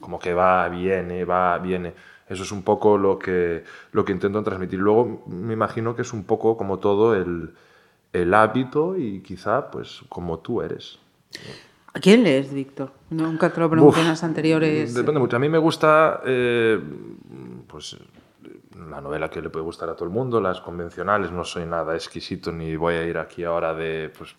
Como 0.00 0.18
que 0.18 0.32
va, 0.34 0.68
viene, 0.68 1.24
va, 1.24 1.58
viene. 1.58 1.92
Eso 2.28 2.44
es 2.44 2.52
un 2.52 2.62
poco 2.62 2.96
lo 2.96 3.18
que, 3.18 3.64
lo 3.92 4.04
que 4.04 4.12
intento 4.12 4.42
transmitir. 4.42 4.78
Luego 4.78 5.24
me 5.26 5.52
imagino 5.52 5.96
que 5.96 6.02
es 6.02 6.12
un 6.12 6.24
poco 6.24 6.56
como 6.56 6.78
todo 6.78 7.16
el, 7.16 7.54
el 8.12 8.34
hábito 8.34 8.96
y 8.96 9.20
quizá 9.20 9.70
pues 9.70 10.02
como 10.08 10.38
tú 10.38 10.62
eres. 10.62 10.98
¿A 11.92 11.98
quién 11.98 12.22
lees, 12.22 12.52
Víctor? 12.54 12.92
Nunca 13.10 13.52
te 13.52 13.58
lo 13.58 13.68
pregunté 13.68 14.00
en 14.00 14.08
las 14.08 14.22
anteriores. 14.22 14.94
Depende 14.94 15.18
mucho. 15.18 15.36
A 15.36 15.40
mí 15.40 15.48
me 15.48 15.58
gusta 15.58 16.20
eh, 16.24 16.80
pues 17.66 17.96
la 18.88 19.00
novela 19.00 19.28
que 19.28 19.42
le 19.42 19.50
puede 19.50 19.64
gustar 19.64 19.88
a 19.88 19.94
todo 19.94 20.04
el 20.04 20.14
mundo, 20.14 20.40
las 20.40 20.60
convencionales. 20.60 21.32
No 21.32 21.44
soy 21.44 21.66
nada 21.66 21.94
exquisito 21.94 22.52
ni 22.52 22.76
voy 22.76 22.94
a 22.94 23.04
ir 23.04 23.18
aquí 23.18 23.42
ahora 23.42 23.74
de... 23.74 24.12
Pues, 24.16 24.36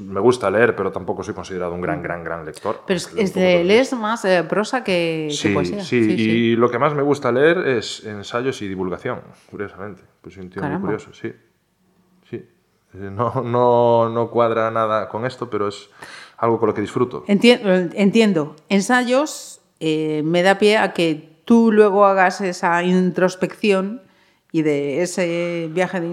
me 0.00 0.20
gusta 0.20 0.50
leer, 0.50 0.74
pero 0.74 0.90
tampoco 0.90 1.22
soy 1.22 1.34
considerado 1.34 1.74
un 1.74 1.80
gran, 1.80 2.02
gran, 2.02 2.24
gran 2.24 2.44
lector. 2.44 2.82
Pero 2.86 2.96
es, 2.96 3.12
es 3.16 3.34
de, 3.34 3.62
lees 3.64 3.92
más 3.92 4.24
eh, 4.24 4.42
prosa 4.48 4.82
que, 4.82 5.26
que 5.30 5.34
Sí, 5.36 5.48
poesía. 5.54 5.84
sí, 5.84 5.98
y 6.18 6.56
lo 6.56 6.70
que 6.70 6.78
más 6.78 6.94
me 6.94 7.02
gusta 7.02 7.30
leer 7.30 7.58
es 7.66 8.04
ensayos 8.04 8.60
y 8.62 8.68
divulgación, 8.68 9.20
curiosamente. 9.50 10.02
Pues 10.22 10.34
soy 10.34 10.44
un 10.44 10.50
tío 10.50 10.62
muy 10.62 10.68
Caramba. 10.68 10.86
curioso, 10.88 11.12
sí. 11.12 11.32
Sí. 12.28 12.36
Eh, 12.36 13.10
No, 13.10 13.42
no, 13.44 14.08
no 14.08 14.30
cuadra 14.30 14.70
nada 14.70 15.08
con 15.08 15.26
esto, 15.26 15.50
pero 15.50 15.68
es 15.68 15.88
algo 16.38 16.58
con 16.58 16.68
lo 16.68 16.74
que 16.74 16.80
disfruto. 16.80 17.24
Enti- 17.26 17.60
entiendo. 17.94 18.56
Ensayos 18.68 19.60
eh, 19.78 20.22
me 20.24 20.42
da 20.42 20.58
pie 20.58 20.78
a 20.78 20.92
que 20.92 21.28
tú 21.44 21.70
luego 21.72 22.06
hagas 22.06 22.40
esa 22.40 22.82
introspección 22.82 24.02
y 24.52 24.62
de 24.62 25.02
ese 25.02 25.68
viaje 25.72 26.00
de 26.00 26.08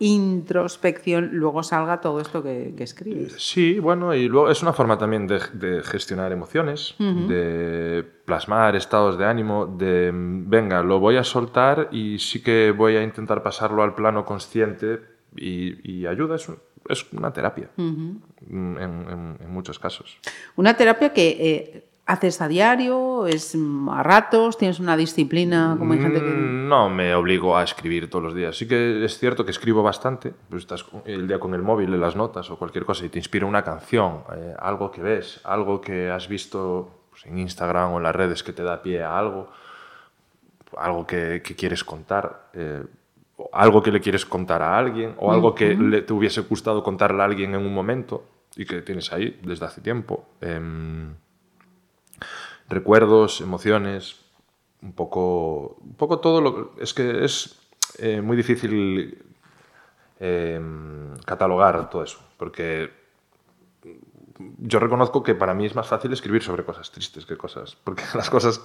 introspección 0.00 1.30
luego 1.32 1.62
salga 1.62 2.00
todo 2.00 2.20
esto 2.20 2.42
que, 2.42 2.74
que 2.76 2.84
escribes. 2.84 3.34
Sí, 3.38 3.78
bueno, 3.78 4.14
y 4.14 4.28
luego 4.28 4.50
es 4.50 4.62
una 4.62 4.72
forma 4.72 4.98
también 4.98 5.26
de, 5.26 5.40
de 5.52 5.82
gestionar 5.82 6.32
emociones, 6.32 6.94
de 6.98 8.04
plasmar 8.24 8.76
estados 8.76 9.18
de 9.18 9.24
ánimo, 9.24 9.66
de 9.66 10.10
mm, 10.12 10.48
venga, 10.50 10.82
lo 10.82 10.98
voy 11.00 11.16
a 11.16 11.24
soltar 11.24 11.88
y 11.92 12.18
sí 12.18 12.42
que 12.42 12.72
voy 12.72 12.96
a 12.96 13.02
intentar 13.02 13.42
pasarlo 13.42 13.82
al 13.82 13.94
plano 13.94 14.24
consciente 14.24 15.00
y, 15.36 15.90
y 16.00 16.06
ayuda, 16.06 16.36
es, 16.36 16.48
un- 16.48 16.58
es 16.88 17.04
una 17.12 17.32
terapia 17.32 17.68
mm, 17.76 18.16
en, 18.50 18.78
en- 18.80 19.36
en 19.40 19.50
muchos 19.50 19.78
casos. 19.78 20.18
Una 20.56 20.76
terapia 20.76 21.12
que 21.12 21.28
eh, 21.40 21.85
haces 22.06 22.40
a 22.40 22.46
diario, 22.46 23.26
es 23.26 23.56
a 23.90 24.02
ratos, 24.02 24.56
tienes 24.56 24.78
una 24.78 24.96
disciplina, 24.96 25.74
como 25.76 25.92
hay 25.92 25.98
gente 26.00 26.20
que... 26.20 26.30
Mm, 26.30 26.68
No 26.68 26.88
me 26.88 27.14
obligo 27.14 27.56
a 27.56 27.64
escribir 27.64 28.08
todos 28.08 28.24
los 28.24 28.34
días. 28.34 28.56
Sí 28.56 28.68
que 28.68 29.04
es 29.04 29.18
cierto 29.18 29.44
que 29.44 29.50
escribo 29.50 29.82
bastante. 29.82 30.32
Pues 30.48 30.62
estás 30.62 30.86
el 31.04 31.26
día 31.26 31.40
con 31.40 31.52
el 31.54 31.62
móvil, 31.62 31.92
en 31.92 32.00
las 32.00 32.14
notas 32.14 32.48
o 32.50 32.58
cualquier 32.58 32.84
cosa 32.84 33.04
y 33.04 33.08
te 33.08 33.18
inspira 33.18 33.44
una 33.44 33.62
canción, 33.64 34.22
eh, 34.36 34.54
algo 34.58 34.90
que 34.92 35.02
ves, 35.02 35.40
algo 35.44 35.80
que 35.80 36.08
has 36.08 36.28
visto 36.28 37.06
pues, 37.10 37.26
en 37.26 37.38
Instagram 37.38 37.92
o 37.92 37.96
en 37.96 38.04
las 38.04 38.14
redes 38.14 38.44
que 38.44 38.52
te 38.52 38.62
da 38.62 38.82
pie 38.82 39.02
a 39.02 39.18
algo, 39.18 39.50
algo 40.76 41.06
que, 41.06 41.42
que 41.42 41.56
quieres 41.56 41.82
contar, 41.82 42.50
eh, 42.54 42.84
algo 43.52 43.82
que 43.82 43.90
le 43.90 44.00
quieres 44.00 44.24
contar 44.24 44.62
a 44.62 44.78
alguien 44.78 45.14
o 45.18 45.32
algo 45.32 45.56
que 45.56 45.74
le, 45.74 46.02
te 46.02 46.12
hubiese 46.12 46.42
gustado 46.42 46.84
contarle 46.84 47.22
a 47.22 47.24
alguien 47.24 47.54
en 47.54 47.66
un 47.66 47.74
momento 47.74 48.24
y 48.54 48.64
que 48.64 48.80
tienes 48.82 49.12
ahí 49.12 49.40
desde 49.42 49.66
hace 49.66 49.80
tiempo. 49.80 50.24
Em, 50.40 51.14
recuerdos, 52.68 53.40
emociones, 53.40 54.16
un 54.82 54.92
poco, 54.92 55.76
un 55.80 55.94
poco 55.94 56.18
todo 56.20 56.40
lo 56.40 56.72
es 56.80 56.94
que 56.94 57.24
es 57.24 57.58
eh, 57.98 58.20
muy 58.20 58.36
difícil 58.36 59.18
eh, 60.20 60.60
catalogar 61.24 61.90
todo 61.90 62.02
eso, 62.02 62.18
porque 62.36 62.90
yo 64.58 64.78
reconozco 64.80 65.22
que 65.22 65.34
para 65.34 65.54
mí 65.54 65.64
es 65.64 65.74
más 65.74 65.86
fácil 65.88 66.12
escribir 66.12 66.42
sobre 66.42 66.62
cosas 66.64 66.90
tristes 66.90 67.24
que 67.24 67.36
cosas, 67.36 67.76
porque 67.82 68.02
las 68.14 68.28
cosas 68.28 68.60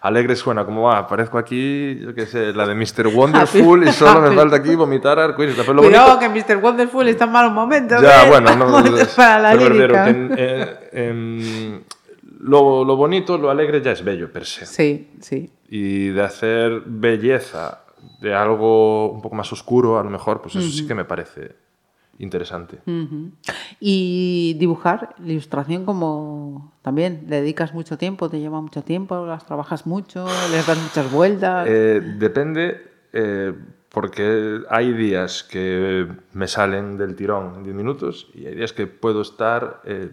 alegres 0.00 0.38
suena 0.38 0.64
como, 0.64 0.90
ah, 0.90 0.98
aparezco 0.98 1.36
aquí, 1.38 1.98
yo 2.00 2.14
qué 2.14 2.26
sé, 2.26 2.52
la 2.52 2.66
de 2.66 2.74
Mr. 2.74 3.08
Wonderful 3.14 3.86
y 3.86 3.92
solo 3.92 4.22
me 4.22 4.34
falta 4.34 4.56
aquí 4.56 4.74
vomitar 4.74 5.18
arcoíris. 5.18 5.56
Pero 5.56 5.74
bonito- 5.74 6.18
que 6.18 6.28
Mr. 6.28 6.56
Wonderful 6.56 7.08
está 7.08 7.24
en 7.24 7.32
malos 7.32 7.52
momentos. 7.52 8.00
ya, 8.02 8.24
¿eh? 8.24 8.28
bueno, 8.30 8.56
no, 8.56 8.82
para 9.16 9.38
la 9.40 9.58
pero 9.58 10.06
en- 10.06 10.78
en 10.92 11.84
lo, 12.40 12.84
lo 12.84 12.96
bonito, 12.96 13.38
lo 13.38 13.50
alegre 13.50 13.82
ya 13.82 13.92
es 13.92 14.02
bello 14.02 14.32
per 14.32 14.44
se. 14.46 14.66
Sí, 14.66 15.10
sí. 15.20 15.50
Y 15.68 16.08
de 16.08 16.22
hacer 16.22 16.82
belleza 16.86 17.84
de 18.20 18.34
algo 18.34 19.10
un 19.10 19.20
poco 19.20 19.36
más 19.36 19.52
oscuro, 19.52 19.98
a 19.98 20.04
lo 20.04 20.10
mejor, 20.10 20.40
pues 20.40 20.56
eso 20.56 20.68
sí 20.68 20.86
que 20.86 20.94
me 20.94 21.04
parece 21.04 21.54
interesante. 22.18 22.80
Y 23.78 24.54
dibujar, 24.58 25.14
la 25.18 25.32
ilustración 25.32 25.84
como 25.84 26.72
también, 26.82 27.24
le 27.28 27.40
dedicas 27.40 27.72
mucho 27.72 27.98
tiempo, 27.98 28.28
te 28.28 28.40
lleva 28.40 28.60
mucho 28.60 28.82
tiempo, 28.82 29.26
las 29.26 29.46
trabajas 29.46 29.86
mucho, 29.86 30.26
les 30.50 30.66
das 30.66 30.78
muchas 30.78 31.10
vueltas. 31.10 31.66
Eh, 31.68 32.00
depende, 32.18 32.90
eh, 33.12 33.54
porque 33.88 34.60
hay 34.68 34.92
días 34.92 35.44
que 35.44 36.06
me 36.32 36.46
salen 36.46 36.96
del 36.96 37.16
tirón 37.16 37.54
en 37.56 37.64
10 37.64 37.76
minutos 37.76 38.28
y 38.34 38.46
hay 38.46 38.54
días 38.54 38.72
que 38.72 38.86
puedo 38.86 39.22
estar 39.22 39.80
eh, 39.84 40.10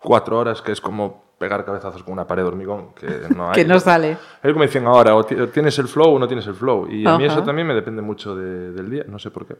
cuatro 0.00 0.38
horas, 0.38 0.62
que 0.62 0.72
es 0.72 0.80
como 0.80 1.21
pegar 1.42 1.64
cabezazos 1.64 2.02
con 2.04 2.12
una 2.12 2.24
pared 2.26 2.42
de 2.44 2.48
hormigón, 2.48 2.94
que 2.94 3.06
no 3.36 3.48
hay. 3.48 3.54
que 3.54 3.64
no 3.64 3.80
sale. 3.80 4.16
Es 4.42 4.52
como 4.52 4.62
dicen 4.64 4.86
ahora, 4.86 5.14
o 5.16 5.24
tienes 5.24 5.76
el 5.80 5.88
flow 5.88 6.14
o 6.14 6.18
no 6.20 6.26
tienes 6.28 6.46
el 6.46 6.54
flow. 6.54 6.86
Y 6.88 7.04
a 7.06 7.18
mí 7.18 7.24
Ajá. 7.24 7.34
eso 7.34 7.42
también 7.42 7.66
me 7.66 7.74
depende 7.74 8.00
mucho 8.00 8.36
de- 8.36 8.70
del 8.72 8.88
día, 8.90 9.04
no 9.08 9.18
sé 9.18 9.30
por 9.30 9.46
qué. 9.46 9.56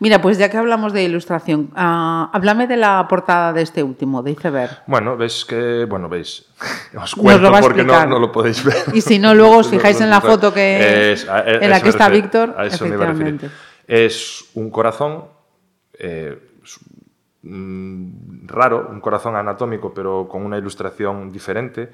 Mira, 0.00 0.20
pues 0.20 0.38
ya 0.38 0.50
que 0.50 0.56
hablamos 0.58 0.92
de 0.92 1.04
ilustración, 1.04 1.70
ah, 1.76 2.28
háblame 2.32 2.66
de 2.66 2.76
la 2.76 3.06
portada 3.08 3.52
de 3.52 3.62
este 3.62 3.82
último, 3.82 4.20
de 4.22 4.32
Iceberg. 4.32 4.82
Bueno, 4.88 5.16
veis 5.16 5.44
que, 5.44 5.86
bueno, 5.88 6.08
veis, 6.08 6.46
os 7.00 7.16
lo 7.16 7.22
cuento 7.22 7.52
porque 7.60 7.84
no, 7.84 8.04
no 8.06 8.18
lo 8.18 8.32
podéis 8.32 8.64
ver. 8.64 8.76
Y 8.92 9.00
si 9.00 9.18
no, 9.20 9.34
luego 9.34 9.58
os 9.58 9.68
fijáis 9.74 10.00
en 10.00 10.10
la 10.10 10.20
foto 10.20 10.52
que- 10.52 11.12
es- 11.12 11.28
a- 11.28 11.36
a 11.38 11.48
en 11.64 11.70
la 11.70 11.80
que 11.80 11.88
está 11.90 12.08
Víctor, 12.08 12.54
a 12.58 12.66
eso 12.66 12.84
me 12.86 12.94
iba 12.96 13.04
a 13.04 13.08
referir. 13.08 13.34
efectivamente. 13.36 13.56
Es 13.86 14.44
un 14.54 14.70
corazón 14.70 15.24
eh, 15.98 16.36
raro, 17.44 18.88
un 18.90 19.00
corazón 19.00 19.34
anatómico, 19.36 19.92
pero 19.92 20.28
con 20.30 20.44
una 20.44 20.58
ilustración 20.58 21.30
diferente, 21.30 21.90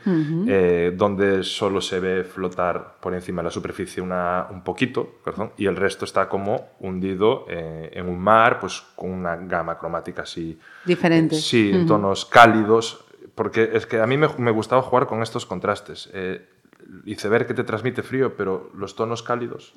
eh, 0.47 0.93
donde 0.97 1.43
solo 1.43 1.81
se 1.81 2.01
ve 2.01 2.25
flotar 2.25 2.97
por 3.01 3.15
encima 3.15 3.41
de 3.43 3.45
la 3.47 3.51
superficie 3.51 4.03
una- 4.03 4.47
un 4.51 4.63
poquito, 4.63 5.17
corazón, 5.25 5.53
y 5.57 5.67
el 5.67 5.77
resto 5.77 6.05
está 6.05 6.29
como 6.29 6.69
hundido 6.81 7.47
eh, 7.49 7.91
en 7.95 8.09
un 8.09 8.19
mar, 8.19 8.61
pues 8.61 8.83
con 8.95 9.11
una 9.11 9.37
gama 9.37 9.79
cromática 9.79 10.23
así 10.23 10.59
Diferente. 10.85 11.37
Sí, 11.37 11.71
en 11.73 11.87
tonos 11.87 12.25
cálidos, 12.27 13.05
porque 13.35 13.71
es 13.73 13.87
que 13.87 14.01
a 14.01 14.07
mí 14.07 14.17
me, 14.17 14.29
me 14.39 14.51
gustaba 14.51 14.83
jugar 14.83 15.07
con 15.07 15.23
estos 15.23 15.47
contrastes. 15.47 16.11
Eh, 16.13 16.47
iceberg 17.07 17.47
que 17.47 17.55
te 17.55 17.65
transmite 17.65 18.03
frío, 18.03 18.35
pero 18.37 18.71
los 18.75 18.95
tonos 18.97 19.23
cálidos, 19.23 19.73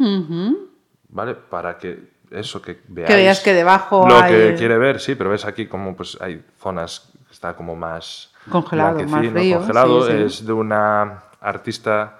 ¿vale? 1.10 1.36
Para 1.36 1.78
que 1.78 2.21
eso, 2.32 2.62
que 2.62 2.80
veáis... 2.88 3.14
veas 3.16 3.40
que 3.42 3.54
debajo 3.54 4.08
Lo 4.08 4.16
hay- 4.18 4.34
que 4.34 4.56
quiere 4.58 4.78
ver, 4.78 5.00
sí, 5.00 5.16
pero 5.16 5.30
ves 5.30 5.46
aquí 5.46 5.68
como 5.68 5.96
pues 5.96 6.18
hay 6.22 6.44
zonas 6.60 7.12
que 7.28 7.34
está 7.34 7.56
como 7.56 7.76
más... 7.76 8.34
Congelado, 8.50 9.04
más 9.04 9.28
frío, 9.32 9.58
Congelado, 9.60 10.08
sí, 10.08 10.14
sí. 10.14 10.24
es 10.24 10.46
de 10.48 10.54
una 10.54 11.24
artista, 11.42 12.18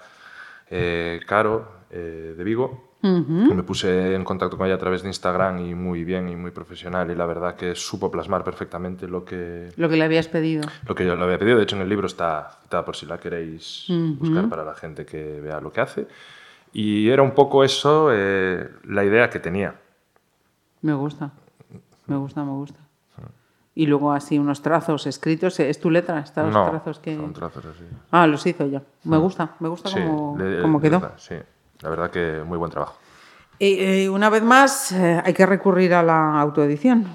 eh, 0.70 1.20
Caro, 1.26 1.66
eh, 1.90 2.34
de 2.36 2.44
Vigo, 2.44 2.92
me 3.04 3.64
puse 3.64 4.14
en 4.14 4.22
contacto 4.22 4.56
con 4.56 4.64
ella 4.66 4.76
a 4.76 4.78
través 4.78 5.02
de 5.02 5.08
Instagram 5.08 5.58
y 5.66 5.74
muy 5.74 6.04
bien 6.04 6.28
y 6.28 6.36
muy 6.36 6.52
profesional 6.52 7.10
y 7.10 7.16
la 7.16 7.26
verdad 7.26 7.56
que 7.56 7.74
supo 7.74 8.08
plasmar 8.12 8.44
perfectamente 8.44 9.08
lo 9.08 9.24
que, 9.24 9.70
Lo 9.74 9.88
que 9.88 9.96
le 9.96 10.04
habías 10.04 10.28
pedido. 10.28 10.62
lo 10.86 10.94
que 10.94 11.04
yo 11.04 11.16
le 11.16 11.24
había 11.24 11.36
pedido. 11.36 11.56
De 11.56 11.64
hecho, 11.64 11.74
en 11.74 11.82
el 11.82 11.88
libro 11.88 12.06
está 12.06 12.58
citada 12.62 12.84
por 12.84 12.94
si 12.94 13.06
la 13.06 13.18
queréis 13.18 13.86
buscar 13.88 14.48
para 14.48 14.62
la 14.64 14.74
gente 14.76 15.04
que 15.04 15.40
vea 15.40 15.60
lo 15.60 15.72
que 15.72 15.80
hace. 15.80 16.06
Y 16.72 17.08
era 17.10 17.22
un 17.22 17.32
poco 17.32 17.64
eso 17.64 18.10
eh, 18.12 18.68
la 18.84 19.04
idea 19.04 19.28
que 19.28 19.40
tenía. 19.40 19.74
Me 20.82 20.92
gusta, 20.94 21.30
me 22.06 22.16
gusta, 22.16 22.44
me 22.44 22.52
gusta. 22.52 22.78
Y 23.74 23.86
luego 23.86 24.12
así 24.12 24.38
unos 24.38 24.60
trazos 24.60 25.06
escritos, 25.06 25.58
¿es 25.60 25.80
tu 25.80 25.90
letra? 25.90 26.18
¿Están 26.20 26.46
los 26.46 26.54
no, 26.54 26.68
trazos 26.68 26.98
que...? 26.98 27.16
son 27.16 27.32
trazos 27.32 27.64
así. 27.64 27.84
Ah, 28.10 28.26
los 28.26 28.44
hizo 28.46 28.66
ya. 28.66 28.82
Me 29.04 29.16
gusta, 29.16 29.54
me 29.60 29.68
gusta 29.68 29.88
Sí, 29.88 29.94
cómo, 30.04 30.36
le- 30.38 30.60
cómo 30.60 30.78
quedó. 30.80 31.00
verdad, 31.00 31.16
sí, 31.18 31.36
la 31.80 31.88
verdad 31.88 32.10
que 32.10 32.42
muy 32.44 32.58
buen 32.58 32.70
trabajo. 32.70 32.98
Y, 33.58 33.76
eh, 33.80 34.10
una 34.10 34.28
vez 34.28 34.42
más, 34.42 34.92
eh, 34.92 35.22
hay 35.24 35.32
que 35.32 35.46
recurrir 35.46 35.94
a 35.94 36.02
la 36.02 36.38
autoedición. 36.40 37.06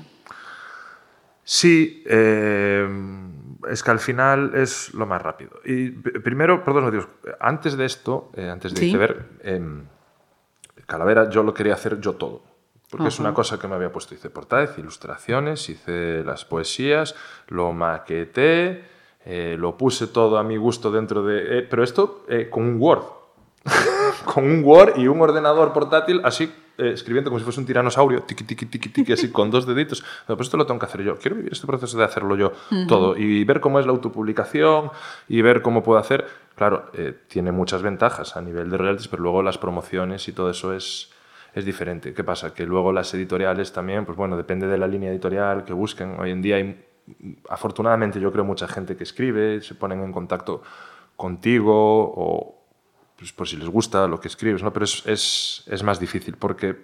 Sí, 1.43 2.03
eh, 2.07 2.87
es 3.69 3.83
que 3.83 3.91
al 3.91 3.99
final 3.99 4.51
es 4.55 4.93
lo 4.93 5.05
más 5.05 5.21
rápido. 5.21 5.59
Y 5.63 5.89
primero, 5.91 6.63
por 6.63 6.73
dos 6.73 6.83
motivos. 6.83 7.07
Antes 7.39 7.77
de 7.77 7.85
esto, 7.85 8.31
eh, 8.35 8.49
antes 8.49 8.73
de 8.73 8.79
Sí. 8.79 8.87
iceberg, 8.87 9.25
em, 9.43 9.85
Calavera 10.85 11.29
yo 11.29 11.43
lo 11.43 11.53
quería 11.53 11.73
hacer 11.73 11.99
yo 11.99 12.13
todo. 12.15 12.41
Porque 12.89 13.09
es 13.09 13.19
una 13.19 13.33
cosa 13.33 13.59
que 13.59 13.67
me 13.67 13.75
había 13.75 13.91
puesto. 13.91 14.15
Hice 14.15 14.29
portada, 14.29 14.63
hice 14.63 14.81
ilustraciones, 14.81 15.69
hice 15.69 16.23
las 16.23 16.45
poesías, 16.45 17.15
lo 17.47 17.73
maqueté, 17.73 18.85
eh, 19.25 19.57
lo 19.59 19.77
puse 19.77 20.07
todo 20.07 20.37
a 20.37 20.43
mi 20.43 20.55
gusto 20.57 20.89
dentro 20.89 21.23
de... 21.23 21.59
eh, 21.59 21.61
pero 21.63 21.83
esto 21.83 22.25
eh, 22.29 22.49
con 22.49 22.63
un 22.63 22.81
Word. 22.81 23.03
con 24.33 24.45
un 24.45 24.63
Word 24.63 24.97
y 24.97 25.07
un 25.07 25.21
ordenador 25.21 25.73
portátil 25.73 26.21
así 26.23 26.49
eh, 26.77 26.91
escribiendo 26.93 27.31
como 27.31 27.39
si 27.39 27.43
fuese 27.43 27.59
un 27.59 27.65
tiranosaurio, 27.65 28.21
tiqui, 28.21 28.43
tiqui, 28.43 28.67
tiqui, 28.67 28.89
tiqui, 28.89 29.13
así 29.13 29.31
con 29.31 29.49
dos 29.49 29.65
deditos. 29.65 30.03
No, 30.27 30.37
pues 30.37 30.47
esto 30.47 30.57
lo 30.57 30.67
tengo 30.67 30.79
que 30.79 30.85
hacer 30.85 31.01
yo. 31.01 31.17
Quiero 31.17 31.35
vivir 31.35 31.51
este 31.51 31.65
proceso 31.65 31.97
de 31.97 32.03
hacerlo 32.03 32.35
yo 32.35 32.51
todo 32.87 33.17
y 33.17 33.43
ver 33.45 33.59
cómo 33.61 33.79
es 33.79 33.87
la 33.87 33.93
autopublicación 33.93 34.91
y 35.27 35.41
ver 35.41 35.63
cómo 35.63 35.81
puedo 35.81 35.99
hacer. 35.99 36.27
Claro, 36.55 36.91
eh, 36.93 37.15
tiene 37.27 37.51
muchas 37.51 37.81
ventajas 37.81 38.37
a 38.37 38.41
nivel 38.41 38.69
de 38.69 38.77
royalties, 38.77 39.07
pero 39.07 39.23
luego 39.23 39.41
las 39.41 39.57
promociones 39.57 40.27
y 40.27 40.33
todo 40.33 40.51
eso 40.51 40.71
es, 40.73 41.11
es 41.57 41.65
diferente. 41.65 42.13
¿Qué 42.13 42.23
pasa? 42.23 42.53
Que 42.53 42.65
luego 42.65 42.91
las 42.91 43.13
editoriales 43.13 43.73
también, 43.73 44.05
pues 44.05 44.17
bueno, 44.17 44.37
depende 44.37 44.67
de 44.67 44.77
la 44.77 44.87
línea 44.87 45.09
editorial 45.09 45.63
que 45.63 45.73
busquen. 45.73 46.19
Hoy 46.19 46.31
en 46.31 46.41
día 46.41 46.57
hay, 46.57 46.85
afortunadamente, 47.49 48.19
yo 48.19 48.31
creo 48.31 48.45
mucha 48.45 48.67
gente 48.67 48.95
que 48.95 49.03
escribe, 49.03 49.61
se 49.61 49.75
ponen 49.75 50.03
en 50.03 50.11
contacto 50.11 50.61
contigo 51.15 51.73
o 52.15 52.63
pues, 53.17 53.33
por 53.33 53.47
si 53.47 53.57
les 53.57 53.67
gusta 53.67 54.07
lo 54.07 54.19
que 54.19 54.27
escribes, 54.27 54.61
¿no? 54.61 54.71
Pero 54.71 54.85
es, 54.85 55.05
es, 55.07 55.63
es 55.65 55.83
más 55.83 55.99
difícil 55.99 56.37
porque 56.37 56.77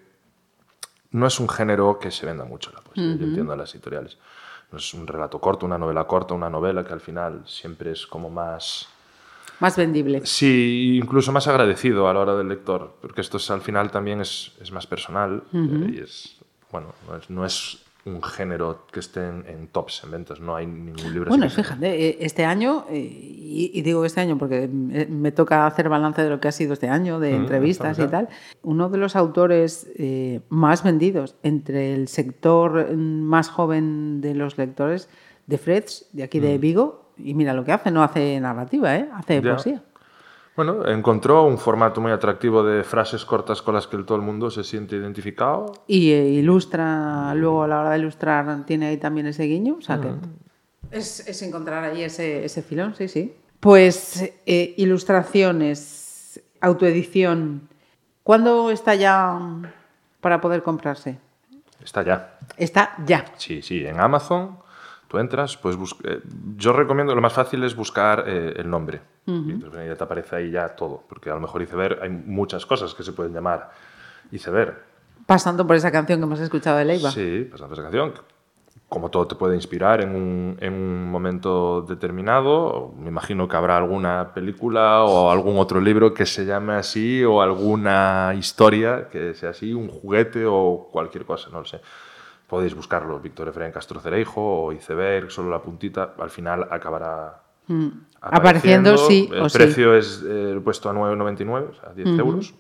no 1.12 1.28
es 1.28 1.40
un 1.40 1.48
género 1.48 2.00
que 2.00 2.10
se 2.10 2.26
venda 2.26 2.44
mucho 2.44 2.72
la 2.72 2.82
poesía, 2.82 3.16
yo 3.16 3.26
entiendo 3.26 3.54
a 3.54 3.56
las 3.56 3.74
editoriales. 3.76 4.18
No 4.72 4.80
es 4.80 4.94
un 4.96 5.06
relato 5.06 5.40
corto, 5.40 5.68
una 5.68 5.78
novela 5.78 6.06
corta, 6.06 6.34
una 6.34 6.50
novela 6.50 6.84
que 6.84 6.94
al 6.94 7.02
final 7.02 7.44
siempre 7.46 7.92
es 7.92 8.08
como 8.08 8.32
más... 8.32 8.90
Más 9.64 9.78
vendible. 9.78 10.22
Sí, 10.26 11.00
incluso 11.02 11.32
más 11.32 11.48
agradecido 11.48 12.10
a 12.10 12.14
la 12.14 12.20
hora 12.20 12.36
del 12.36 12.50
lector, 12.50 12.98
porque 13.02 13.22
esto 13.22 13.38
es, 13.38 13.50
al 13.50 13.62
final 13.62 13.92
también 13.92 14.20
es, 14.20 14.52
es 14.62 14.74
más 14.74 14.86
personal 14.86 15.44
eh, 15.54 15.94
y 15.94 16.00
es, 16.00 16.38
bueno, 16.70 16.94
no 17.08 17.16
es, 17.16 17.30
no 17.30 17.46
es 17.46 17.84
un 18.06 18.22
género 18.22 18.86
que 18.92 19.00
esté 19.00 19.26
en, 19.26 19.46
en 19.48 19.68
tops, 19.68 20.04
en 20.04 20.12
ventas, 20.12 20.42
no 20.42 20.56
hay 20.56 20.66
ningún 20.66 21.14
libro 21.14 21.30
Bueno, 21.30 21.50
fíjate, 21.50 22.10
eh, 22.10 22.18
este 22.20 22.44
año, 22.44 22.86
eh, 22.90 22.98
y, 23.00 23.72
y 23.74 23.82
digo 23.82 24.04
este 24.04 24.20
año 24.20 24.38
porque 24.38 24.68
me, 24.68 25.32
toca 25.32 25.66
hacer 25.66 25.88
balance 25.88 26.22
de 26.22 26.30
lo 26.30 26.42
que 26.42 26.50
ha 26.50 26.52
sido 26.52 26.74
este 26.74 26.90
año, 26.90 27.22
de 27.22 27.34
entrevistas 27.34 27.98
y 28.00 28.08
tal, 28.08 28.28
uno 28.64 28.90
de 28.90 28.98
los 28.98 29.16
autores 29.16 29.88
eh, 29.96 30.42
más 30.50 30.84
vendidos 30.84 31.36
entre 31.44 31.94
el 31.94 32.10
sector 32.10 32.94
mm, 32.94 33.22
más 33.22 33.48
joven 33.48 34.20
de 34.20 34.36
los 34.36 34.58
lectores 34.58 35.08
de 35.48 35.58
Freds, 35.58 36.08
de 36.12 36.24
aquí 36.24 36.42
de 36.42 36.58
Vigo, 36.58 37.03
y 37.18 37.34
mira 37.34 37.54
lo 37.54 37.64
que 37.64 37.72
hace, 37.72 37.92
no 37.92 38.04
hace 38.04 38.40
narrativa, 38.40 38.96
¿eh? 38.96 39.10
hace 39.14 39.42
Ya. 39.42 39.52
poesía. 39.54 39.82
Bueno, 40.56 40.88
encontró 40.88 41.46
un 41.46 41.58
formato 41.58 42.00
muy 42.00 42.12
atractivo 42.12 42.64
de 42.64 42.84
frases 42.84 43.26
cortas 43.26 43.64
con 43.64 43.74
las 43.74 43.88
que 43.88 43.98
todo 44.04 44.16
el 44.18 44.22
mundo 44.22 44.52
se 44.52 44.64
siente 44.64 44.96
identificado. 44.96 45.72
Y 45.88 46.12
eh, 46.12 46.28
ilustra, 46.30 47.34
luego 47.34 47.64
a 47.64 47.68
la 47.68 47.80
hora 47.82 47.90
de 47.92 47.98
ilustrar 48.00 48.64
tiene 48.66 48.86
ahí 48.88 48.98
también 48.98 49.26
ese 49.26 49.46
guiño. 49.46 49.78
O 49.80 49.82
sea 49.82 50.00
que 50.00 50.12
es, 50.92 51.28
es 51.28 51.42
encontrar 51.42 51.84
ahí 51.84 52.04
ese, 52.04 52.46
ese 52.46 52.62
filón, 52.62 52.94
sí, 52.94 53.08
sí. 53.08 53.34
Pues 53.60 54.32
eh, 54.46 54.76
ilustraciones, 54.78 56.40
autoedición. 56.62 57.68
¿Cuándo 58.22 58.70
está 58.72 58.94
ya 58.96 59.40
para 60.22 60.40
poder 60.40 60.62
comprarse? 60.62 61.18
Está 61.84 62.04
ya. 62.04 62.38
Está 62.58 62.96
ya. 63.06 63.26
Sí, 63.38 63.62
sí, 63.62 63.86
en 63.86 64.00
Amazon 64.00 64.58
tú 65.14 65.20
entras, 65.20 65.58
pues 65.58 65.78
eh, 66.06 66.22
yo 66.58 66.74
recomiendo, 66.74 67.14
lo 67.14 67.22
más 67.22 67.34
fácil 67.34 67.64
es 67.64 67.76
buscar 67.76 68.24
eh, 68.26 68.56
el 68.58 68.68
nombre. 68.68 69.00
Y 69.28 69.54
pues, 69.54 69.72
ya 69.72 69.96
te 69.96 70.04
aparece 70.04 70.36
ahí 70.38 70.50
ya 70.50 70.70
todo, 70.70 71.04
porque 71.08 71.30
a 71.30 71.36
lo 71.36 71.40
mejor 71.40 71.62
iceberg 71.62 72.00
hay 72.02 72.10
muchas 72.10 72.66
cosas 72.66 72.96
que 72.96 73.04
se 73.04 73.14
pueden 73.14 73.32
llamar 73.32 73.70
iceberg. 74.32 74.76
Pasando 75.28 75.68
por 75.68 75.76
esa 75.76 75.92
canción 75.92 76.18
que 76.18 76.26
hemos 76.26 76.40
escuchado 76.40 76.80
de 76.80 76.86
Leiva. 76.86 77.12
Sí, 77.12 77.48
pasando 77.52 77.76
esa 77.76 77.84
canción. 77.84 78.14
Como 78.90 79.12
todo 79.12 79.28
te 79.28 79.36
puede 79.36 79.54
inspirar 79.54 80.02
en 80.02 80.16
un, 80.16 80.58
en 80.60 80.74
un 80.74 81.12
momento 81.12 81.84
determinado, 81.84 82.96
me 82.98 83.10
imagino 83.10 83.48
que 83.48 83.56
habrá 83.56 83.78
alguna 83.78 84.34
película 84.34 85.04
o 85.04 85.30
algún 85.30 85.60
otro 85.60 85.80
libro 85.80 86.16
que 86.16 86.26
se 86.26 86.44
llame 86.44 86.74
así 86.74 87.24
o 87.24 87.40
alguna 87.40 88.34
historia 88.36 89.10
que 89.12 89.36
sea 89.36 89.52
así, 89.52 89.76
un 89.76 89.90
juguete 89.90 90.48
o 90.48 90.90
cualquier 90.92 91.24
cosa, 91.24 91.50
no 91.52 91.60
lo 91.60 91.66
sé. 91.66 91.82
Podéis 92.54 92.76
buscarlo, 92.76 93.20
Víctor 93.20 93.48
Efraín 93.48 93.72
Castro 93.72 94.00
Cereijo 94.00 94.42
o 94.66 94.72
Iceberg, 94.72 95.32
solo 95.32 95.50
la 95.50 95.60
puntita, 95.60 96.14
al 96.20 96.30
final 96.30 96.68
acabará 96.70 97.40
Mm. 97.66 97.88
Apareciendo, 98.22 98.98
sí 98.98 99.30
El 99.32 99.42
o 99.42 99.50
sí. 99.50 99.58
precio 99.58 99.96
es 99.96 100.22
eh, 100.28 100.60
puesto 100.64 100.90
a 100.90 100.94
9,99, 100.94 101.70
o 101.70 101.74
sea, 101.74 101.94
10 101.96 102.20
euros. 102.20 102.54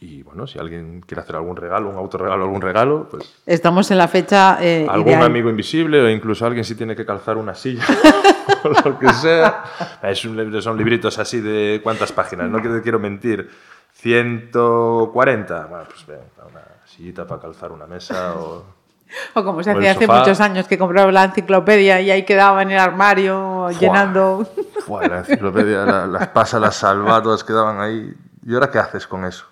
Y 0.00 0.22
bueno, 0.24 0.46
si 0.48 0.58
alguien 0.58 1.00
quiere 1.00 1.22
hacer 1.22 1.36
algún 1.36 1.56
regalo, 1.56 1.88
un 1.88 1.96
autorregalo, 1.96 2.42
algún 2.44 2.60
regalo, 2.60 3.08
pues 3.10 3.40
Estamos 3.46 3.90
en 3.92 3.98
la 3.98 4.08
fecha 4.08 4.58
eh, 4.60 4.84
algún 4.90 5.12
ideal. 5.12 5.22
amigo 5.24 5.48
invisible 5.48 6.00
o 6.02 6.10
incluso 6.10 6.44
alguien 6.44 6.64
si 6.64 6.74
tiene 6.74 6.94
que 6.94 7.06
calzar 7.06 7.36
una 7.38 7.54
silla 7.54 7.84
o 8.64 8.68
lo 8.88 8.98
que 8.98 9.08
sea. 9.14 9.62
Es 10.02 10.24
un 10.24 10.36
libro- 10.36 10.60
son 10.60 10.76
libritos 10.76 11.18
así 11.20 11.40
de 11.40 11.80
cuántas 11.82 12.12
páginas, 12.12 12.50
no 12.50 12.60
que 12.60 12.68
te 12.68 12.82
quiero 12.82 12.98
mentir. 12.98 13.48
140. 13.92 15.66
Bueno, 15.66 15.84
pues 15.88 16.06
venga, 16.06 16.22
una 16.50 16.62
sillita 16.84 17.26
para 17.26 17.40
calzar 17.42 17.72
una 17.72 17.86
mesa 17.86 18.34
o... 18.36 18.77
O 19.34 19.42
como 19.44 19.62
se 19.62 19.70
hacía 19.70 19.92
hace 19.92 20.06
sofá. 20.06 20.18
muchos 20.20 20.40
años 20.40 20.66
que 20.68 20.76
compraba 20.78 21.10
la 21.12 21.24
enciclopedia 21.24 22.00
y 22.00 22.10
ahí 22.10 22.24
quedaba 22.24 22.62
en 22.62 22.70
el 22.72 22.78
armario 22.78 23.70
llenando. 23.70 24.46
Fua, 24.86 25.06
la 25.08 25.18
enciclopedia, 25.18 25.84
la- 25.84 26.06
las 26.06 26.28
pasas, 26.28 26.60
las 26.60 26.76
salvadas 26.76 27.42
quedaban 27.44 27.80
ahí. 27.80 28.14
¿Y 28.46 28.54
ahora 28.54 28.70
qué 28.70 28.78
haces 28.78 29.06
con 29.06 29.24
eso? 29.26 29.44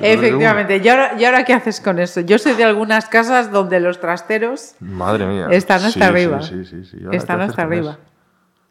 Efectivamente. 0.00 0.76
¿Y 0.78 0.88
ahora, 0.88 1.12
¿Y 1.18 1.24
ahora 1.24 1.44
qué 1.44 1.52
haces 1.52 1.80
con 1.80 1.98
eso? 1.98 2.20
Yo 2.20 2.38
soy 2.38 2.54
de 2.54 2.64
algunas 2.64 3.06
casas 3.06 3.50
donde 3.50 3.80
los 3.80 4.00
trasteros 4.00 4.74
Madre 4.80 5.26
mía. 5.26 5.48
Están 5.50 5.78
hasta 5.78 5.90
Sí, 5.90 6.02
arriba. 6.02 6.40
Sí, 6.42 6.64
sí, 6.64 6.84
sí. 6.84 6.96
¿Y 7.00 7.04
ahora 7.04 7.16
Están 7.16 7.40
hasta 7.42 7.62
arriba. 7.62 7.90
eso? 7.92 8.00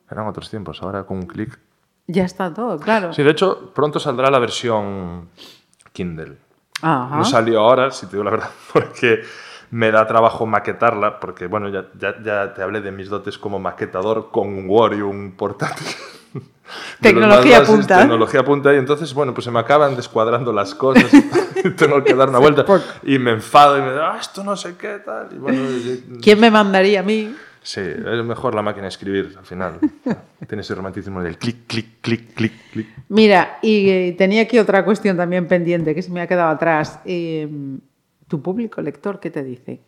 Eran 0.10 0.28
otros 0.28 0.50
tiempos, 0.50 0.82
ahora 0.82 1.04
con 1.04 1.18
un 1.18 1.28
clic. 1.28 1.60
ya 2.08 2.24
está 2.24 2.54
todo, 2.54 2.80
claro. 2.80 3.14
Sí, 3.14 3.22
de 3.24 3.32
hecho, 3.32 3.72
pronto 3.76 4.00
saldrá 4.00 4.32
la 4.32 4.40
versión 4.40 5.30
Kindle. 5.94 6.38
Ajá. 6.82 7.18
No 7.18 7.26
salió 7.26 7.60
ahora, 7.60 7.92
si 7.92 8.06
te 8.06 8.14
digo 8.14 8.24
la 8.24 8.32
verdad, 8.32 8.50
porque 8.74 9.22
me 9.72 9.92
da 9.92 10.08
trabajo 10.08 10.46
maquetarla, 10.46 11.20
porque 11.20 11.48
bueno, 11.48 11.70
ya, 11.70 11.86
ya, 12.00 12.16
ya 12.24 12.54
te 12.54 12.62
hablé 12.62 12.82
de 12.82 12.92
mis 12.92 13.10
dotes 13.10 13.38
como 13.38 13.60
maquetador 13.60 14.32
con 14.32 14.48
un 14.48 14.70
Word 14.70 14.98
y 14.98 15.02
un 15.02 15.32
portátil. 15.32 15.88
Tecnología 17.02 17.60
bases, 17.60 17.76
punta. 17.76 18.00
Tecnología 18.00 18.44
punta, 18.44 18.74
y 18.74 18.78
entonces, 18.78 19.14
bueno, 19.14 19.34
pues 19.34 19.46
se 19.46 19.52
me 19.52 19.60
acaban 19.60 19.96
descuadrando 19.96 20.52
las 20.52 20.76
cosas 20.76 21.12
y 21.14 21.70
tengo 21.76 22.04
que 22.04 22.14
dar 22.14 22.30
una 22.30 22.40
vuelta 22.40 22.66
y 23.04 23.18
me 23.20 23.32
enfado 23.32 23.78
y 23.78 23.82
me 23.82 23.92
digo, 23.92 24.02
ah, 24.04 24.18
esto 24.20 24.44
no 24.44 24.56
sé 24.56 24.76
qué, 24.78 25.00
tal. 25.06 25.30
Y 25.32 25.38
bueno, 25.38 25.62
y- 25.62 26.20
¿Quién 26.22 26.40
me 26.40 26.52
mandaría 26.52 27.00
a 27.02 27.04
mí? 27.04 27.34
sí, 27.62 27.82
es 27.82 28.24
mejor 28.24 28.56
la 28.56 28.62
máquina 28.62 28.84
de 28.84 28.90
escribir 28.90 29.36
al 29.38 29.46
final. 29.46 29.80
Tiene 30.48 30.62
ese 30.62 30.74
romanticismo 30.76 31.22
del 31.22 31.38
clic, 31.38 31.68
clic, 31.68 32.00
clic, 32.02 32.34
clic, 32.34 32.54
clic. 32.72 32.88
Mira, 33.10 33.60
y 33.62 33.90
eh, 33.90 34.16
tenía 34.18 34.44
aquí 34.44 34.58
otra 34.60 34.86
cuestión 34.86 35.18
también 35.18 35.48
pendiente 35.48 35.94
que 35.94 36.02
se 36.02 36.10
me 36.12 36.22
ha 36.22 36.28
quedado 36.28 36.50
atrás. 36.50 37.00
Eh, 37.06 37.50
¿Tu 38.28 38.42
público 38.42 38.82
lector 38.82 39.20
qué 39.20 39.30
te 39.32 39.44
dice? 39.44 39.80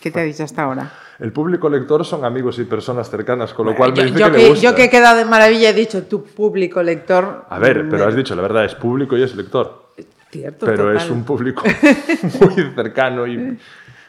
¿Qué 0.00 0.10
te 0.10 0.20
ha 0.20 0.24
dicho 0.24 0.42
hasta 0.42 0.62
ahora? 0.62 0.92
El 1.20 1.32
público 1.32 1.68
lector 1.68 2.04
son 2.04 2.24
amigos 2.24 2.58
y 2.58 2.64
personas 2.64 3.08
cercanas, 3.08 3.54
con 3.54 3.66
lo 3.66 3.76
cual 3.76 3.92
me 3.92 3.98
yo, 3.98 4.04
dice 4.04 4.18
yo 4.18 4.26
que, 4.26 4.32
que, 4.32 4.38
le 4.38 4.48
gusta. 4.48 4.68
yo 4.70 4.74
que 4.74 4.84
he 4.84 4.90
quedado 4.90 5.16
de 5.16 5.24
maravilla 5.24 5.70
he 5.70 5.74
dicho 5.74 6.02
tu 6.04 6.24
público 6.24 6.82
lector. 6.82 7.46
A 7.48 7.58
ver, 7.60 7.88
pero 7.88 8.02
me- 8.04 8.08
has 8.10 8.16
dicho, 8.16 8.34
la 8.34 8.42
verdad, 8.42 8.64
es 8.64 8.74
público 8.74 9.16
y 9.16 9.22
es 9.22 9.36
lector. 9.36 9.90
Cierto, 10.30 10.64
Pero 10.66 10.84
total. 10.88 10.96
es 10.96 11.10
un 11.10 11.24
público 11.24 11.62
muy 12.40 12.54
cercano 12.74 13.26
y 13.26 13.58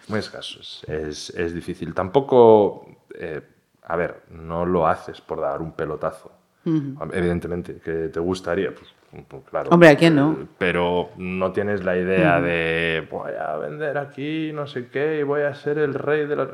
muy 0.08 0.20
escaso. 0.20 0.62
Es, 0.62 0.84
es, 0.88 1.30
es 1.32 1.54
difícil. 1.54 1.94
Tampoco, 1.94 2.88
eh, 3.14 3.42
a 3.84 3.96
ver, 3.98 4.24
no 4.30 4.66
lo 4.66 4.88
haces 4.88 5.20
por 5.22 5.42
dar 5.42 5.62
un 5.62 5.74
pelotazo. 5.74 6.32
Evidentemente, 6.66 7.78
que 7.84 8.10
te 8.10 8.20
gustaría, 8.20 8.74
pues, 8.74 8.94
pues, 9.28 9.44
claro. 9.50 9.70
Hombre, 9.72 9.90
¿a 9.90 9.96
quién 9.98 10.16
no? 10.16 10.32
Eh, 10.32 10.46
Pero 10.58 11.10
no 11.18 11.52
tienes 11.52 11.84
la 11.84 11.98
idea 11.98 12.40
de 12.40 13.08
voy 13.12 13.32
a 13.34 13.58
vender 13.58 13.98
aquí, 13.98 14.52
no 14.54 14.66
sé 14.68 14.88
qué, 14.88 15.20
y 15.20 15.24
voy 15.24 15.42
a 15.42 15.54
ser 15.54 15.78
el 15.78 15.94
rey 15.94 16.26
de 16.26 16.36
la... 16.36 16.50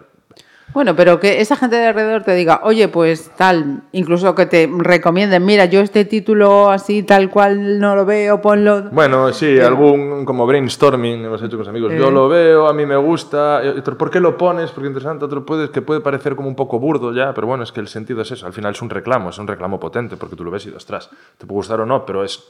Bueno, 0.74 0.96
pero 0.96 1.20
que 1.20 1.42
esa 1.42 1.56
gente 1.56 1.78
de 1.78 1.88
alrededor 1.88 2.24
te 2.24 2.36
diga, 2.36 2.62
oye, 2.64 2.88
pues 2.88 3.32
tal, 3.36 3.82
incluso 3.92 4.36
que 4.36 4.46
te 4.46 4.70
recomienden, 4.78 5.44
mira, 5.44 5.66
yo 5.66 5.82
este 5.82 6.06
título 6.06 6.70
así, 6.70 7.02
tal 7.04 7.30
cual 7.30 7.80
no 7.80 7.96
lo 7.96 8.06
veo, 8.06 8.40
ponlo. 8.40 8.84
Bueno, 8.92 9.34
sí, 9.34 9.60
algún 9.60 10.26
como 10.26 10.46
brainstorming 10.46 11.26
hemos 11.26 11.42
hecho 11.42 11.52
con 11.52 11.60
los 11.60 11.68
amigos. 11.68 11.94
Eh. 11.94 11.98
Yo 11.98 12.12
lo 12.12 12.30
veo, 12.30 12.68
a 12.68 12.74
mí 12.74 12.86
me 12.86 12.98
gusta. 12.98 13.62
y 13.64 13.80
otro, 13.80 13.98
¿Por 13.98 14.12
qué 14.12 14.20
lo 14.20 14.38
pones? 14.38 14.72
Porque 14.72 14.88
interesante. 14.88 15.26
Otro 15.26 15.46
puede, 15.46 15.72
que 15.72 15.82
puede 15.82 16.02
parecer 16.02 16.36
como 16.36 16.48
un 16.48 16.56
poco 16.56 16.80
burdo 16.80 17.14
ya, 17.14 17.34
pero 17.34 17.48
bueno, 17.48 17.64
es 17.64 17.72
que 17.72 17.80
el 17.80 17.88
sentido 17.88 18.22
es 18.22 18.32
eso. 18.32 18.46
Al 18.46 18.54
final 18.54 18.74
es 18.74 18.82
un 18.82 18.90
reclamo, 18.90 19.30
es 19.30 19.38
un 19.40 19.48
reclamo 19.48 19.80
potente, 19.80 20.18
porque 20.18 20.36
tú 20.36 20.44
lo 20.44 20.52
ves 20.52 20.68
y 20.68 20.70
ostras, 20.70 21.10
te 21.38 21.48
puede 21.48 21.58
gustar 21.58 21.82
o 21.82 21.86
no, 21.86 22.06
pero 22.06 22.24
es. 22.24 22.44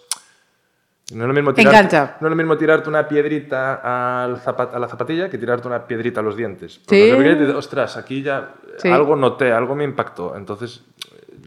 No 1.14 1.24
es 1.24 1.28
lo 1.28 1.34
mismo 1.34 1.54
tirarte, 1.54 1.78
Engancha. 1.78 2.18
no 2.22 2.28
es 2.28 2.30
lo 2.30 2.36
mismo 2.36 2.58
tirarte 2.58 2.88
una 2.90 3.08
piedrita 3.08 4.22
al 4.24 4.38
zapat- 4.38 4.74
a 4.74 4.80
la 4.80 4.88
zapatilla 4.88 5.30
que 5.30 5.38
tirarte 5.38 5.68
una 5.68 5.86
piedrita 5.88 6.20
a 6.20 6.24
los 6.24 6.36
dientes. 6.36 6.74
Sí. 6.88 7.10
Porque 7.14 7.36
no 7.36 7.46
sé 7.48 7.52
ostras, 7.54 7.98
aquí 7.98 8.22
ya 8.22 8.54
Sí. 8.78 8.90
algo 8.90 9.16
noté, 9.16 9.52
algo 9.52 9.76
me 9.76 9.84
impactó. 9.84 10.36
Entonces, 10.38 10.84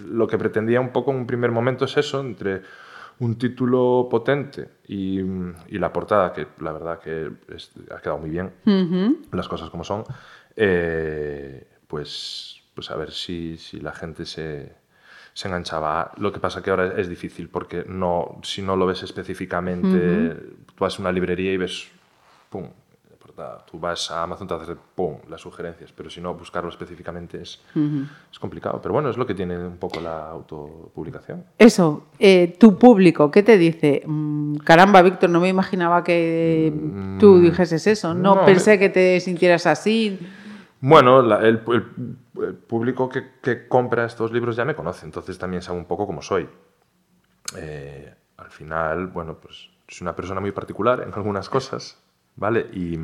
lo 0.05 0.27
que 0.27 0.37
pretendía 0.38 0.81
un 0.81 0.90
poco 0.90 1.11
en 1.12 1.18
un 1.18 1.27
primer 1.27 1.51
momento 1.53 1.85
es 1.85 1.96
eso, 1.96 2.20
entre 2.20 2.62
un 3.20 3.38
título 3.38 4.09
potente 4.11 4.68
y, 4.88 5.20
y 5.20 5.79
la 5.79 5.92
portada, 5.92 6.33
que 6.33 6.48
la 6.61 6.72
verdad 6.72 6.98
que 6.98 7.31
es- 7.55 7.70
ha 7.94 8.01
quedado 8.01 8.18
muy 8.18 8.31
bien, 8.31 8.51
las 9.31 9.46
cosas 9.46 9.70
como 9.70 9.85
son, 9.85 10.03
eh, 10.57 11.66
pues, 11.87 12.62
pues 12.75 12.90
a 12.90 12.96
ver 12.96 13.12
si, 13.12 13.57
si 13.59 13.79
la 13.81 13.92
gente 13.92 14.25
se, 14.25 14.75
se 15.35 15.49
enganchaba. 15.49 16.12
Lo 16.16 16.33
que 16.33 16.40
pasa 16.40 16.62
que 16.62 16.71
ahora 16.71 16.95
es 16.97 17.09
difícil 17.09 17.49
porque 17.49 17.85
no, 17.88 18.38
si 18.42 18.62
no 18.62 18.77
lo 18.77 18.87
ves 18.87 19.03
específicamente, 19.03 20.35
tú 20.66 20.75
vas 20.79 20.99
a 20.99 21.03
una 21.03 21.12
librería 21.12 21.53
y 21.53 21.57
ves, 21.57 21.88
pum, 22.51 22.64
la 23.11 23.16
portada. 23.16 23.64
Tú 23.71 23.79
vas 23.79 24.11
a 24.11 24.23
Amazon 24.23 24.47
te 24.47 24.55
haces, 24.55 24.77
pum, 24.95 25.16
las 25.31 25.40
sugerencias, 25.40 25.90
pero 25.92 26.11
si 26.11 26.21
no, 26.21 26.35
buscarlo 26.35 26.68
específicamente 26.68 27.40
es, 27.40 27.61
es 28.31 28.38
complicado. 28.38 28.81
Pero 28.83 28.92
bueno, 28.92 29.09
es 29.09 29.16
lo 29.16 29.27
que 29.27 29.35
tiene 29.35 29.57
un 29.59 29.79
poco 29.79 30.01
la 30.01 30.29
autopublicación. 30.29 31.45
Eso, 31.59 32.09
eh, 32.18 32.55
tu 32.59 32.79
público, 32.79 33.31
¿qué 33.31 33.42
te 33.42 33.57
dice? 33.57 34.03
Mm, 34.05 34.57
caramba, 34.57 35.01
Víctor, 35.01 35.31
no 35.31 35.40
me 35.40 35.49
imaginaba 35.49 36.05
que 36.05 36.73
tú 37.18 37.40
dijeses 37.40 37.87
eso. 37.87 38.12
No, 38.12 38.35
no, 38.35 38.45
pensé 38.45 38.79
que 38.79 38.90
te 38.90 39.18
sintieras 39.21 39.66
así. 39.66 40.18
Bueno, 40.83 41.23
la- 41.23 41.40
el, 41.49 41.62
el- 41.68 42.16
el 42.42 42.55
público 42.57 43.09
que, 43.09 43.38
que 43.40 43.68
compra 43.68 44.05
estos 44.05 44.33
libros 44.33 44.55
ya 44.57 44.64
me 44.66 44.75
conoce, 44.75 45.07
entonces 45.07 45.38
también 45.38 45.62
sabe 45.62 45.79
un 45.79 45.87
poco 45.87 46.07
cómo 46.07 46.21
soy. 46.23 46.47
Eh, 47.57 48.14
al 48.38 48.51
final, 48.51 49.09
bueno, 49.09 49.37
pues 49.40 49.68
soy 49.88 50.05
una 50.05 50.16
persona 50.16 50.40
muy 50.40 50.53
particular 50.53 51.01
en 51.03 51.12
algunas 51.14 51.49
cosas, 51.49 51.99
¿vale? 52.37 52.66
Y, 52.73 52.97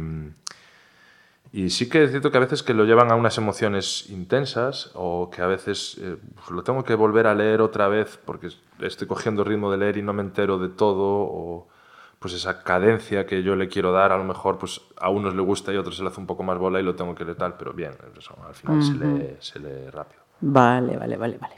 y 1.50 1.70
sí 1.70 1.88
que 1.88 2.04
es 2.04 2.10
cierto 2.10 2.30
que 2.30 2.36
a 2.36 2.40
veces 2.40 2.62
que 2.62 2.74
lo 2.74 2.84
llevan 2.84 3.10
a 3.10 3.14
unas 3.14 3.38
emociones 3.38 4.10
intensas 4.10 4.90
o 4.94 5.30
que 5.30 5.40
a 5.40 5.46
veces 5.46 5.96
eh, 6.00 6.16
pues 6.34 6.50
lo 6.50 6.62
tengo 6.62 6.84
que 6.84 6.94
volver 6.94 7.26
a 7.26 7.34
leer 7.34 7.62
otra 7.62 7.88
vez 7.88 8.18
porque 8.22 8.50
estoy 8.80 9.06
cogiendo 9.08 9.44
ritmo 9.44 9.70
de 9.70 9.78
leer 9.78 9.96
y 9.96 10.02
no 10.02 10.12
me 10.12 10.22
entero 10.22 10.58
de 10.58 10.68
todo 10.68 11.22
o 11.22 11.68
pues 12.18 12.34
esa 12.34 12.62
cadencia 12.62 13.26
que 13.26 13.42
yo 13.42 13.54
le 13.54 13.68
quiero 13.68 13.92
dar 13.92 14.10
a 14.12 14.18
lo 14.18 14.24
mejor 14.24 14.58
pues 14.58 14.80
a 15.00 15.08
unos 15.08 15.34
le 15.34 15.42
gusta 15.42 15.72
y 15.72 15.76
a 15.76 15.80
otros 15.80 15.96
se 15.96 16.02
le 16.02 16.08
hace 16.08 16.20
un 16.20 16.26
poco 16.26 16.42
más 16.42 16.58
bola 16.58 16.80
y 16.80 16.82
lo 16.82 16.94
tengo 16.96 17.14
que 17.14 17.24
leer 17.24 17.36
tal, 17.36 17.54
pero 17.56 17.72
bien, 17.72 17.92
eso, 18.18 18.34
al 18.46 18.54
final 18.54 18.82
se, 18.82 18.94
lee, 18.94 19.36
se 19.40 19.58
lee 19.60 19.90
rápido. 19.90 20.22
Vale, 20.40 20.96
vale, 20.96 21.16
vale, 21.16 21.38
vale. 21.38 21.54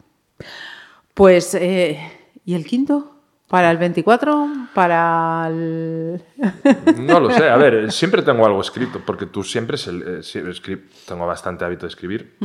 Pues, 1.14 1.54
eh, 1.54 1.98
¿y 2.44 2.54
el 2.54 2.64
quinto? 2.64 3.16
¿Para 3.48 3.70
el 3.70 3.78
24? 3.78 4.48
¿Para 4.74 5.48
el...? 5.48 6.22
No 6.98 7.18
lo 7.20 7.30
sé, 7.30 7.48
a 7.48 7.56
ver, 7.56 7.90
siempre 7.90 8.22
tengo 8.22 8.46
algo 8.46 8.60
escrito, 8.60 9.00
porque 9.04 9.26
tú 9.26 9.42
siempre 9.42 9.76
eh, 9.76 10.22
sí, 10.22 10.38
escri- 10.40 10.88
tengo 11.06 11.26
bastante 11.26 11.64
hábito 11.64 11.82
de 11.82 11.88
escribir. 11.88 12.36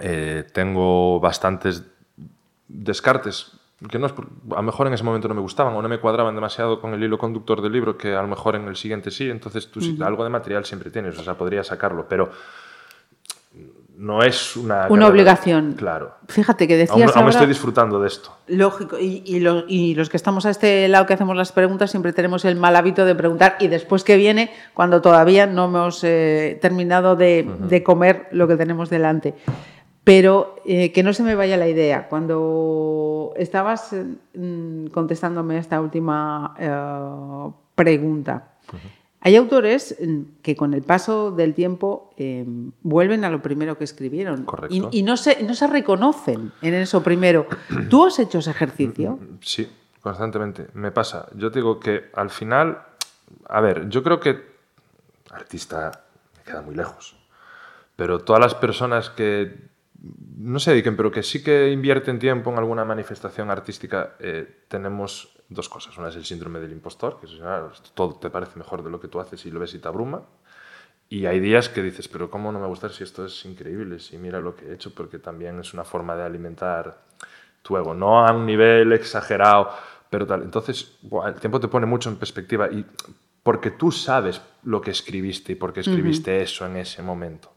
Eh, 0.00 0.44
tengo 0.54 1.20
bastantes 1.20 1.82
descartes 2.68 3.52
que 3.88 3.98
no 3.98 4.06
es 4.06 4.12
por- 4.12 4.26
a 4.52 4.56
lo 4.56 4.62
mejor 4.62 4.86
en 4.86 4.94
ese 4.94 5.04
momento 5.04 5.28
no 5.28 5.34
me 5.34 5.40
gustaban 5.40 5.74
o 5.74 5.82
no 5.82 5.88
me 5.88 5.98
cuadraban 5.98 6.34
demasiado 6.34 6.80
con 6.80 6.94
el 6.94 7.02
hilo 7.02 7.18
conductor 7.18 7.60
del 7.62 7.72
libro, 7.72 7.96
que 7.98 8.14
a 8.14 8.22
lo 8.22 8.28
mejor 8.28 8.56
en 8.56 8.66
el 8.68 8.76
siguiente 8.76 9.10
sí, 9.10 9.28
entonces 9.30 9.70
tú 9.70 9.80
sí- 9.80 9.98
algo 10.02 10.24
de 10.24 10.30
material 10.30 10.64
siempre 10.64 10.90
tienes, 10.90 11.18
o 11.18 11.22
sea, 11.24 11.34
podrías 11.34 11.66
sacarlo, 11.66 12.06
pero 12.08 12.30
no 13.96 14.22
es 14.22 14.56
una... 14.56 14.86
Una 14.88 15.06
obligación. 15.06 15.74
Claro. 15.74 16.14
Fíjate 16.26 16.66
que 16.66 16.74
Aún, 16.74 16.80
decías 16.80 17.10
aún 17.10 17.18
ahora- 17.24 17.30
estoy 17.30 17.46
disfrutando 17.46 18.00
de 18.00 18.08
esto. 18.08 18.34
Lógico, 18.48 18.98
y, 18.98 19.22
y 19.26 19.38
lo- 19.40 19.64
y 19.68 19.94
los 19.94 20.08
que 20.08 20.16
estamos 20.16 20.44
a 20.46 20.50
este 20.50 20.88
lado 20.88 21.06
que 21.06 21.14
hacemos 21.14 21.36
las 21.36 21.52
preguntas 21.52 21.90
siempre 21.90 22.12
tenemos 22.12 22.44
el 22.44 22.56
mal 22.56 22.74
hábito 22.74 23.04
de 23.04 23.14
preguntar 23.14 23.56
y 23.60 23.68
después 23.68 24.02
que 24.02 24.16
viene 24.16 24.50
cuando 24.74 25.02
todavía 25.02 25.46
no 25.46 25.66
hemos 25.66 26.02
eh, 26.04 26.58
terminado 26.60 27.14
de, 27.16 27.48
de 27.68 27.82
comer 27.82 28.28
lo 28.32 28.48
que 28.48 28.56
tenemos 28.56 28.90
delante. 28.90 29.34
Pero 30.04 30.56
eh, 30.64 30.90
que 30.92 31.02
no 31.02 31.12
se 31.12 31.22
me 31.22 31.34
vaya 31.34 31.56
la 31.56 31.68
idea, 31.68 32.08
cuando 32.08 33.32
estabas 33.36 33.94
mm, 34.34 34.86
contestándome 34.86 35.58
esta 35.58 35.80
última 35.80 36.54
eh, 36.58 37.52
pregunta, 37.76 38.54
hay 39.20 39.36
autores 39.36 39.96
mm, 40.00 40.20
que 40.42 40.56
con 40.56 40.74
el 40.74 40.82
paso 40.82 41.30
del 41.30 41.54
tiempo 41.54 42.12
eh, 42.16 42.44
vuelven 42.82 43.24
a 43.24 43.30
lo 43.30 43.42
primero 43.42 43.78
que 43.78 43.84
escribieron 43.84 44.44
Correcto. 44.44 44.88
y, 44.90 44.98
y 44.98 45.02
no, 45.04 45.16
se, 45.16 45.40
no 45.44 45.54
se 45.54 45.68
reconocen 45.68 46.52
en 46.62 46.74
eso 46.74 47.02
primero. 47.04 47.46
¿Tú 47.88 48.06
has 48.06 48.18
hecho 48.18 48.38
ese 48.38 48.50
ejercicio? 48.50 49.20
Sí, 49.40 49.70
constantemente. 50.00 50.66
Me 50.74 50.90
pasa. 50.90 51.28
Yo 51.36 51.52
te 51.52 51.60
digo 51.60 51.78
que 51.78 52.10
al 52.14 52.30
final, 52.30 52.82
a 53.48 53.60
ver, 53.60 53.88
yo 53.88 54.02
creo 54.02 54.18
que 54.18 54.50
artista 55.30 56.02
me 56.36 56.42
queda 56.42 56.62
muy 56.62 56.74
lejos. 56.74 57.16
Pero 57.94 58.18
todas 58.18 58.40
las 58.40 58.56
personas 58.56 59.10
que 59.10 59.70
no 60.02 60.58
se 60.58 60.72
dediquen, 60.72 60.96
pero 60.96 61.10
que 61.10 61.22
sí 61.22 61.42
que 61.42 61.70
invierten 61.70 62.18
tiempo 62.18 62.50
en 62.50 62.58
alguna 62.58 62.84
manifestación 62.84 63.50
artística, 63.50 64.16
eh, 64.18 64.64
tenemos 64.68 65.36
dos 65.48 65.68
cosas. 65.68 65.96
Una 65.98 66.08
es 66.08 66.16
el 66.16 66.24
síndrome 66.24 66.58
del 66.58 66.72
impostor, 66.72 67.20
que 67.20 67.26
es, 67.26 67.32
ah, 67.42 67.70
todo 67.94 68.16
te 68.16 68.30
parece 68.30 68.58
mejor 68.58 68.82
de 68.82 68.90
lo 68.90 69.00
que 69.00 69.08
tú 69.08 69.20
haces 69.20 69.44
y 69.46 69.50
lo 69.50 69.60
ves 69.60 69.74
y 69.74 69.78
te 69.78 69.88
abruma. 69.88 70.22
Y 71.08 71.26
hay 71.26 71.40
días 71.40 71.68
que 71.68 71.82
dices, 71.82 72.08
pero 72.08 72.30
¿cómo 72.30 72.50
no 72.50 72.58
me 72.58 72.66
gusta 72.66 72.88
si 72.88 73.04
esto 73.04 73.26
es 73.26 73.44
increíble? 73.44 73.98
Si 74.00 74.16
mira 74.16 74.40
lo 74.40 74.56
que 74.56 74.66
he 74.66 74.74
hecho, 74.74 74.94
porque 74.94 75.18
también 75.18 75.60
es 75.60 75.74
una 75.74 75.84
forma 75.84 76.16
de 76.16 76.24
alimentar 76.24 77.02
tu 77.60 77.76
ego. 77.76 77.94
No 77.94 78.26
a 78.26 78.32
un 78.32 78.46
nivel 78.46 78.92
exagerado, 78.92 79.70
pero 80.10 80.26
tal. 80.26 80.42
Entonces, 80.42 80.98
el 81.26 81.34
tiempo 81.34 81.60
te 81.60 81.68
pone 81.68 81.86
mucho 81.86 82.08
en 82.08 82.16
perspectiva 82.16 82.68
y 82.70 82.84
porque 83.42 83.72
tú 83.72 83.92
sabes 83.92 84.40
lo 84.64 84.80
que 84.80 84.90
escribiste 84.90 85.52
y 85.52 85.54
por 85.54 85.72
qué 85.72 85.80
escribiste 85.80 86.42
eso 86.42 86.66
en 86.66 86.76
ese 86.76 87.02
momento. 87.02 87.52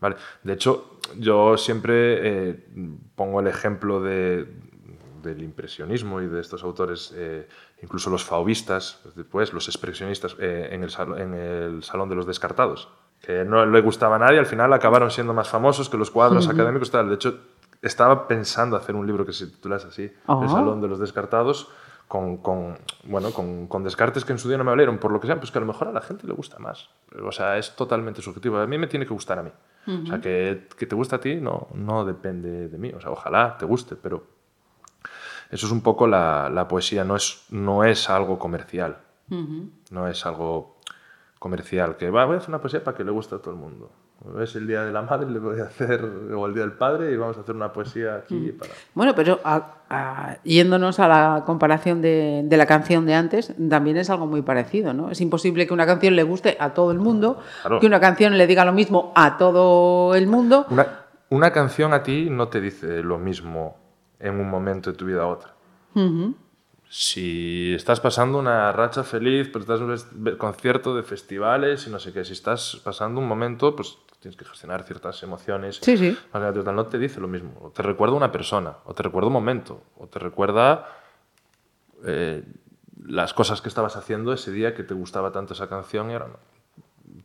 ¿Vale? 0.00 0.16
De 0.44 0.52
hecho, 0.52 0.98
yo 1.18 1.56
siempre 1.56 2.48
eh, 2.50 2.64
pongo 3.16 3.40
el 3.40 3.46
ejemplo 3.48 4.00
de, 4.00 4.46
del 5.22 5.42
impresionismo 5.42 6.20
y 6.20 6.26
de 6.28 6.40
estos 6.40 6.62
autores, 6.62 7.12
eh, 7.16 7.48
incluso 7.82 8.08
los 8.10 8.24
fauvistas, 8.24 9.00
después 9.16 9.52
los 9.52 9.66
expresionistas, 9.68 10.36
eh, 10.38 10.68
en, 10.70 10.84
el 10.84 10.90
sal- 10.90 11.18
en 11.18 11.34
el 11.34 11.82
Salón 11.82 12.08
de 12.08 12.14
los 12.14 12.26
Descartados, 12.26 12.88
que 13.20 13.44
no 13.44 13.66
le 13.66 13.80
gustaba 13.80 14.16
a 14.16 14.18
nadie, 14.20 14.38
al 14.38 14.46
final 14.46 14.72
acabaron 14.72 15.10
siendo 15.10 15.34
más 15.34 15.48
famosos 15.48 15.88
que 15.88 15.96
los 15.96 16.10
cuadros 16.12 16.46
académicos. 16.48 16.90
Tal. 16.92 17.08
De 17.08 17.16
hecho, 17.16 17.40
estaba 17.82 18.28
pensando 18.28 18.76
hacer 18.76 18.94
un 18.94 19.06
libro 19.06 19.26
que 19.26 19.32
se 19.32 19.46
titulase 19.48 19.88
así, 19.88 20.12
Ah. 20.28 20.38
El 20.42 20.48
Salón 20.48 20.80
de 20.80 20.86
los 20.88 21.00
Descartados, 21.00 21.68
con, 22.06 22.38
con, 22.38 22.78
bueno, 23.04 23.32
con, 23.32 23.66
con 23.66 23.84
descartes 23.84 24.24
que 24.24 24.32
en 24.32 24.38
su 24.38 24.48
día 24.48 24.56
no 24.56 24.64
me 24.64 24.70
valieron, 24.70 24.96
por 24.98 25.10
lo 25.12 25.20
que 25.20 25.26
sea, 25.26 25.36
pues 25.38 25.50
que 25.50 25.58
a 25.58 25.60
lo 25.60 25.66
mejor 25.66 25.88
a 25.88 25.92
la 25.92 26.00
gente 26.00 26.26
le 26.26 26.32
gusta 26.32 26.58
más. 26.58 26.88
O 27.22 27.32
sea, 27.32 27.58
es 27.58 27.74
totalmente 27.76 28.22
subjetivo. 28.22 28.56
A 28.58 28.66
mí 28.66 28.78
me 28.78 28.86
tiene 28.86 29.04
que 29.04 29.12
gustar 29.12 29.38
a 29.40 29.42
mí. 29.42 29.50
O 29.88 30.06
sea, 30.06 30.20
que, 30.20 30.68
que 30.76 30.86
te 30.86 30.94
gusta 30.94 31.16
a 31.16 31.20
ti 31.20 31.36
no, 31.36 31.68
no 31.72 32.04
depende 32.04 32.68
de 32.68 32.78
mí. 32.78 32.92
O 32.94 33.00
sea, 33.00 33.10
ojalá 33.10 33.56
te 33.56 33.64
guste, 33.64 33.96
pero 33.96 34.26
eso 35.50 35.66
es 35.66 35.72
un 35.72 35.80
poco 35.80 36.06
la, 36.06 36.50
la 36.50 36.68
poesía, 36.68 37.04
no 37.04 37.16
es, 37.16 37.46
no 37.50 37.84
es 37.84 38.10
algo 38.10 38.38
comercial. 38.38 38.98
No 39.90 40.08
es 40.08 40.24
algo 40.26 40.78
comercial, 41.38 41.96
que 41.96 42.10
va, 42.10 42.24
voy 42.24 42.34
a 42.34 42.38
hacer 42.38 42.50
una 42.50 42.60
poesía 42.60 42.82
para 42.82 42.96
que 42.96 43.04
le 43.04 43.10
guste 43.10 43.34
a 43.34 43.38
todo 43.38 43.52
el 43.52 43.60
mundo. 43.60 43.90
Es 44.42 44.56
el 44.56 44.66
Día 44.66 44.82
de 44.82 44.92
la 44.92 45.02
Madre, 45.02 45.30
le 45.30 45.38
voy 45.38 45.60
a 45.60 45.64
hacer, 45.64 46.04
o 46.34 46.46
el 46.46 46.52
Día 46.54 46.62
del 46.64 46.72
Padre, 46.72 47.12
y 47.12 47.16
vamos 47.16 47.36
a 47.36 47.40
hacer 47.42 47.54
una 47.54 47.72
poesía 47.72 48.16
aquí 48.16 48.50
para... 48.52 48.72
Bueno, 48.94 49.14
pero 49.14 49.38
a- 49.44 49.74
a- 49.88 50.36
yéndonos 50.42 50.98
a 50.98 51.06
la 51.06 51.44
comparación 51.46 52.02
de, 52.02 52.42
de 52.44 52.56
la 52.56 52.66
canción 52.66 53.06
de 53.06 53.14
antes, 53.14 53.54
también 53.70 53.96
es 53.96 54.10
algo 54.10 54.26
muy 54.26 54.42
parecido, 54.42 54.92
¿no? 54.92 55.10
Es 55.10 55.20
imposible 55.20 55.66
que 55.68 55.72
una 55.72 55.86
canción 55.86 56.16
le 56.16 56.24
guste 56.24 56.56
a 56.58 56.74
todo 56.74 56.90
el 56.90 56.98
mundo, 56.98 57.38
Claro. 57.62 57.78
que 57.78 57.86
una 57.86 58.00
canción 58.00 58.36
le 58.36 58.46
diga 58.48 58.64
lo 58.64 58.72
mismo 58.72 59.12
a 59.14 59.38
todo 59.38 60.14
el 60.16 60.26
mundo. 60.26 60.66
Una, 60.70 60.86
una 61.30 61.52
canción 61.52 61.92
a 61.92 62.02
ti 62.02 62.28
no 62.28 62.48
te 62.48 62.60
dice 62.60 63.04
lo 63.04 63.18
mismo 63.18 63.76
en 64.18 64.40
un 64.40 64.50
momento 64.50 64.90
de 64.90 64.96
tu 64.98 65.04
vida 65.06 65.22
a 65.22 65.26
otra. 65.28 65.54
Si 66.90 67.74
estás 67.74 68.00
pasando 68.00 68.38
una 68.38 68.72
racha 68.72 69.04
feliz, 69.04 69.48
pero 69.52 69.60
estás 69.60 69.80
en 69.80 69.90
un 70.30 70.36
concierto 70.38 70.96
de 70.96 71.02
festivales 71.02 71.86
y 71.86 71.90
no 71.90 71.98
sé 71.98 72.12
qué, 72.12 72.24
si 72.24 72.32
estás 72.32 72.80
pasando 72.82 73.20
un 73.20 73.28
momento, 73.28 73.76
pues 73.76 73.98
tienes 74.20 74.36
que 74.36 74.44
gestionar 74.44 74.82
ciertas 74.82 75.22
emociones. 75.22 75.78
Sí, 75.82 75.96
sí. 75.96 76.18
No 76.32 76.86
te 76.86 76.98
dice 76.98 77.20
lo 77.20 77.28
mismo. 77.28 77.52
O 77.60 77.70
te 77.70 77.82
recuerda 77.82 78.14
una 78.14 78.32
persona, 78.32 78.76
o 78.84 78.94
te 78.94 79.02
recuerda 79.02 79.28
un 79.28 79.32
momento, 79.32 79.82
o 79.98 80.06
te 80.06 80.18
recuerda 80.18 80.88
eh, 82.04 82.42
las 83.04 83.32
cosas 83.34 83.60
que 83.60 83.68
estabas 83.68 83.96
haciendo 83.96 84.32
ese 84.32 84.50
día 84.50 84.74
que 84.74 84.82
te 84.82 84.94
gustaba 84.94 85.32
tanto 85.32 85.54
esa 85.54 85.68
canción 85.68 86.10
y 86.10 86.14
ahora 86.14 86.28
no. 86.28 86.38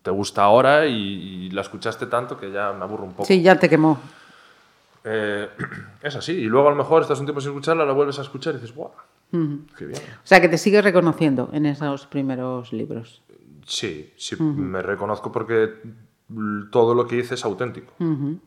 Te 0.02 0.12
gusta 0.12 0.44
ahora 0.44 0.86
y, 0.86 0.94
y 0.94 1.50
la 1.52 1.62
escuchaste 1.62 2.08
tanto 2.08 2.38
que 2.38 2.52
ya 2.52 2.74
me 2.74 2.84
aburro 2.84 3.06
un 3.06 3.12
poco. 3.14 3.26
Sí, 3.26 3.42
ya 3.42 3.58
te 3.58 3.70
quemó. 3.70 4.00
Eh, 5.04 5.50
es 6.02 6.16
así. 6.16 6.34
Y 6.34 6.46
luego 6.46 6.68
a 6.68 6.72
lo 6.72 6.78
mejor 6.78 7.02
estás 7.02 7.20
un 7.20 7.26
tiempo 7.26 7.42
sin 7.42 7.52
escucharla, 7.52 7.86
la 7.86 7.94
vuelves 7.94 8.20
a 8.20 8.22
escuchar 8.22 8.54
y 8.54 8.58
dices, 8.58 8.76
¡guau! 8.76 8.92
¡Qué 9.78 9.86
bien! 9.86 10.00
O 10.00 10.28
sea, 10.28 10.40
que 10.40 10.48
te 10.50 10.58
sigues 10.58 10.84
reconociendo 10.84 11.50
en 11.54 11.66
esos 11.66 12.06
primeros 12.06 12.72
libros. 12.72 13.24
Sí, 13.66 14.14
sí, 14.18 14.36
me 14.42 14.82
reconozco 14.82 15.32
porque 15.32 15.82
todo 16.72 16.96
lo 16.96 17.08
que 17.08 17.18
hice 17.18 17.36
es 17.36 17.46
auténtico. 17.46 17.94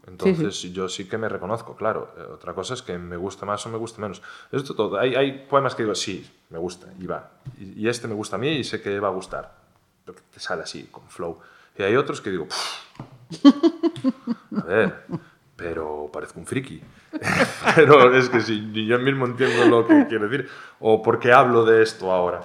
Entonces 0.06 0.60
yo 0.72 0.88
sí 0.88 1.08
que 1.08 1.18
me 1.18 1.28
reconozco, 1.28 1.76
claro. 1.76 2.12
Eh, 2.18 2.22
otra 2.32 2.52
cosa 2.54 2.74
es 2.74 2.82
que 2.82 2.98
me 2.98 3.16
gusta 3.16 3.46
más 3.46 3.64
o 3.66 3.68
me 3.68 3.78
gusta 3.78 4.00
menos. 4.00 4.22
Esto 4.52 4.74
todo. 4.74 4.98
Hay, 4.98 5.14
hay 5.14 5.46
poemas 5.48 5.74
que 5.74 5.82
digo, 5.82 5.94
sí, 5.94 6.28
me 6.50 6.58
gusta, 6.58 6.86
y 6.98 7.06
va. 7.06 7.30
Y, 7.58 7.84
y 7.84 7.88
este 7.88 8.08
me 8.08 8.14
gusta 8.14 8.36
a 8.36 8.38
mí 8.38 8.48
y 8.48 8.64
sé 8.64 8.80
que 8.82 8.98
va 9.00 9.08
a 9.08 9.12
gustar. 9.12 9.54
Lo 10.06 10.14
que 10.14 10.22
te 10.32 10.40
sale 10.40 10.62
así, 10.62 10.84
con 10.90 11.04
flow. 11.08 11.38
Y 11.78 11.82
hay 11.82 11.96
otros 11.96 12.20
que 12.20 12.30
digo, 12.30 12.46
"Pff, 12.46 13.44
a 14.58 14.64
ver, 14.64 15.04
pero 15.56 16.08
parezco 16.12 16.38
un 16.40 16.46
friki. 16.46 16.80
pero 17.76 18.14
es 18.14 18.28
que 18.28 18.40
si 18.40 18.60
ni 18.60 18.86
yo 18.86 18.98
mismo 18.98 19.26
entiendo 19.26 19.66
lo 19.66 19.86
que 19.86 20.06
quiere 20.08 20.28
decir, 20.28 20.48
o 20.80 21.02
por 21.02 21.18
qué 21.18 21.32
hablo 21.32 21.64
de 21.64 21.82
esto 21.82 22.12
ahora, 22.12 22.40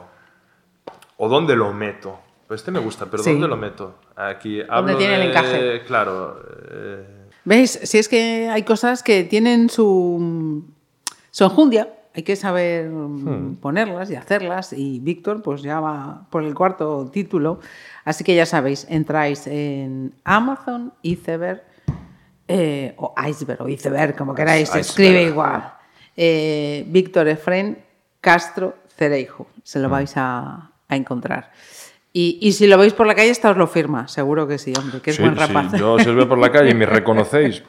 o 1.17 1.29
dónde 1.29 1.55
lo 1.55 1.73
meto. 1.73 2.19
Pues 2.47 2.61
este 2.61 2.71
me 2.71 2.79
gusta, 2.79 3.05
pero 3.05 3.23
Sí. 3.23 3.31
¿dónde 3.31 3.47
lo 3.47 3.55
meto? 3.57 3.95
Aquí 4.29 4.61
hablo 4.67 4.97
tiene 4.97 5.15
el 5.15 5.29
encaje? 5.29 5.81
Claro. 5.85 6.41
eh, 6.71 7.05
¿Veis? 7.43 7.79
Si 7.83 7.97
es 7.97 8.07
que 8.07 8.49
hay 8.49 8.63
cosas 8.63 9.01
que 9.01 9.23
tienen 9.23 9.69
su, 9.69 10.63
su 11.31 11.43
enjundia, 11.43 11.89
hay 12.13 12.23
que 12.23 12.35
saber 12.35 12.89
mm, 12.89 13.55
ponerlas 13.55 14.11
y 14.11 14.15
hacerlas. 14.15 14.73
Y 14.73 14.99
Víctor, 14.99 15.41
pues 15.41 15.61
ya 15.61 15.79
va 15.79 16.27
por 16.29 16.43
el 16.43 16.53
cuarto 16.53 17.09
título. 17.11 17.59
Así 18.05 18.23
que 18.23 18.35
ya 18.35 18.45
sabéis, 18.45 18.85
entráis 18.89 19.47
en 19.47 20.13
Amazon, 20.23 20.93
Iceberg, 21.01 21.63
eh, 22.47 22.93
o 22.97 23.13
Iceberg, 23.27 23.61
o 23.61 23.67
Iceberg, 23.69 24.15
como 24.15 24.35
queráis, 24.35 24.69
se 24.69 24.81
escribe 24.81 25.23
igual. 25.23 25.73
Eh, 26.17 26.83
Víctor 26.87 27.27
Efren 27.27 27.77
Castro 28.19 28.75
Cereijo, 28.97 29.47
se 29.63 29.79
lo 29.79 29.89
vais 29.89 30.13
a, 30.17 30.71
a 30.87 30.95
encontrar. 30.95 31.51
Y, 32.13 32.37
y 32.41 32.51
si 32.51 32.67
lo 32.67 32.77
veis 32.77 32.93
por 32.93 33.07
la 33.07 33.15
calle, 33.15 33.29
esta 33.29 33.51
os 33.51 33.57
lo 33.57 33.67
firma, 33.67 34.07
seguro 34.07 34.47
que 34.47 34.57
sí, 34.57 34.73
hombre, 34.77 34.99
que 35.01 35.11
es 35.11 35.15
sí, 35.15 35.21
buen 35.21 35.33
sí, 35.35 35.39
rapaz. 35.39 35.79
yo 35.79 35.97
si 35.97 36.09
os 36.09 36.15
veo 36.15 36.27
por 36.27 36.37
la 36.37 36.51
calle 36.51 36.71
y 36.71 36.73
me 36.73 36.85
reconocéis, 36.97 37.63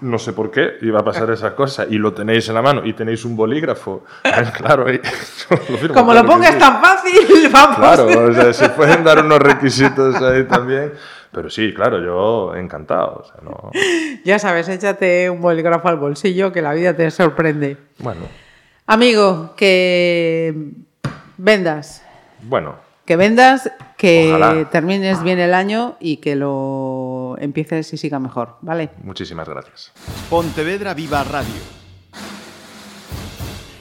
no 0.00 0.18
sé 0.18 0.32
por 0.32 0.50
qué 0.50 0.74
iba 0.82 1.00
a 1.00 1.04
pasar 1.04 1.30
esa 1.30 1.56
cosa, 1.56 1.86
y 1.88 1.96
lo 1.96 2.12
tenéis 2.12 2.48
en 2.48 2.54
la 2.54 2.62
mano 2.62 2.84
y 2.84 2.92
tenéis 2.92 3.24
un 3.24 3.34
bolígrafo, 3.34 4.04
claro, 4.56 4.86
ahí, 4.86 5.00
lo 5.50 5.56
firmo, 5.78 5.94
Como 5.94 6.12
claro 6.12 6.26
lo 6.26 6.32
pongas 6.32 6.52
sí. 6.52 6.58
tan 6.58 6.80
fácil, 6.80 7.48
vamos. 7.52 7.76
Claro, 7.78 8.28
o 8.28 8.32
sea, 8.32 8.52
se 8.52 8.68
pueden 8.68 9.02
dar 9.02 9.24
unos 9.24 9.38
requisitos 9.38 10.16
ahí 10.22 10.44
también. 10.44 10.92
Pero 11.32 11.48
sí, 11.48 11.72
claro, 11.72 11.98
yo 12.04 12.54
encantado. 12.54 13.22
O 13.22 13.24
sea, 13.24 13.36
no... 13.42 13.70
Ya 14.22 14.38
sabes, 14.38 14.68
échate 14.68 15.30
un 15.30 15.40
bolígrafo 15.40 15.88
al 15.88 15.96
bolsillo 15.96 16.52
que 16.52 16.60
la 16.60 16.74
vida 16.74 16.94
te 16.94 17.10
sorprende. 17.10 17.78
Bueno, 18.00 18.20
Amigo, 18.86 19.54
que 19.56 20.54
vendas, 21.38 22.04
bueno, 22.42 22.74
que 23.04 23.16
vendas, 23.16 23.70
que 23.96 24.32
Ojalá. 24.32 24.70
termines 24.70 25.22
bien 25.22 25.38
el 25.38 25.54
año 25.54 25.96
y 26.00 26.18
que 26.18 26.36
lo 26.36 27.36
empieces 27.40 27.92
y 27.92 27.96
siga 27.96 28.18
mejor, 28.18 28.56
¿vale? 28.62 28.90
muchísimas 29.02 29.48
gracias. 29.48 29.92
Pontevedra 30.30 30.94
Viva 30.94 31.24
Radio. 31.24 31.82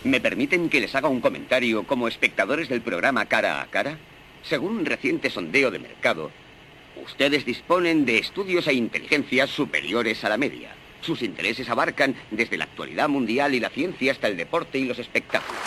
¿Me 0.03 0.19
permiten 0.19 0.69
que 0.69 0.79
les 0.81 0.95
haga 0.95 1.09
un 1.09 1.21
comentario 1.21 1.85
como 1.85 2.07
espectadores 2.07 2.69
del 2.69 2.81
programa 2.81 3.25
Cara 3.25 3.61
a 3.61 3.67
Cara? 3.67 3.97
Según 4.41 4.77
un 4.77 4.85
reciente 4.85 5.29
sondeo 5.29 5.69
de 5.69 5.77
mercado, 5.77 6.31
ustedes 7.05 7.45
disponen 7.45 8.05
de 8.05 8.17
estudios 8.17 8.67
e 8.67 8.73
inteligencias 8.73 9.51
superiores 9.51 10.23
a 10.23 10.29
la 10.29 10.37
media. 10.37 10.71
Sus 11.01 11.21
intereses 11.21 11.69
abarcan 11.69 12.15
desde 12.31 12.57
la 12.57 12.63
actualidad 12.65 13.09
mundial 13.09 13.53
y 13.53 13.59
la 13.59 13.69
ciencia 13.69 14.11
hasta 14.11 14.27
el 14.27 14.37
deporte 14.37 14.79
y 14.79 14.85
los 14.85 14.97
espectáculos. 14.97 15.61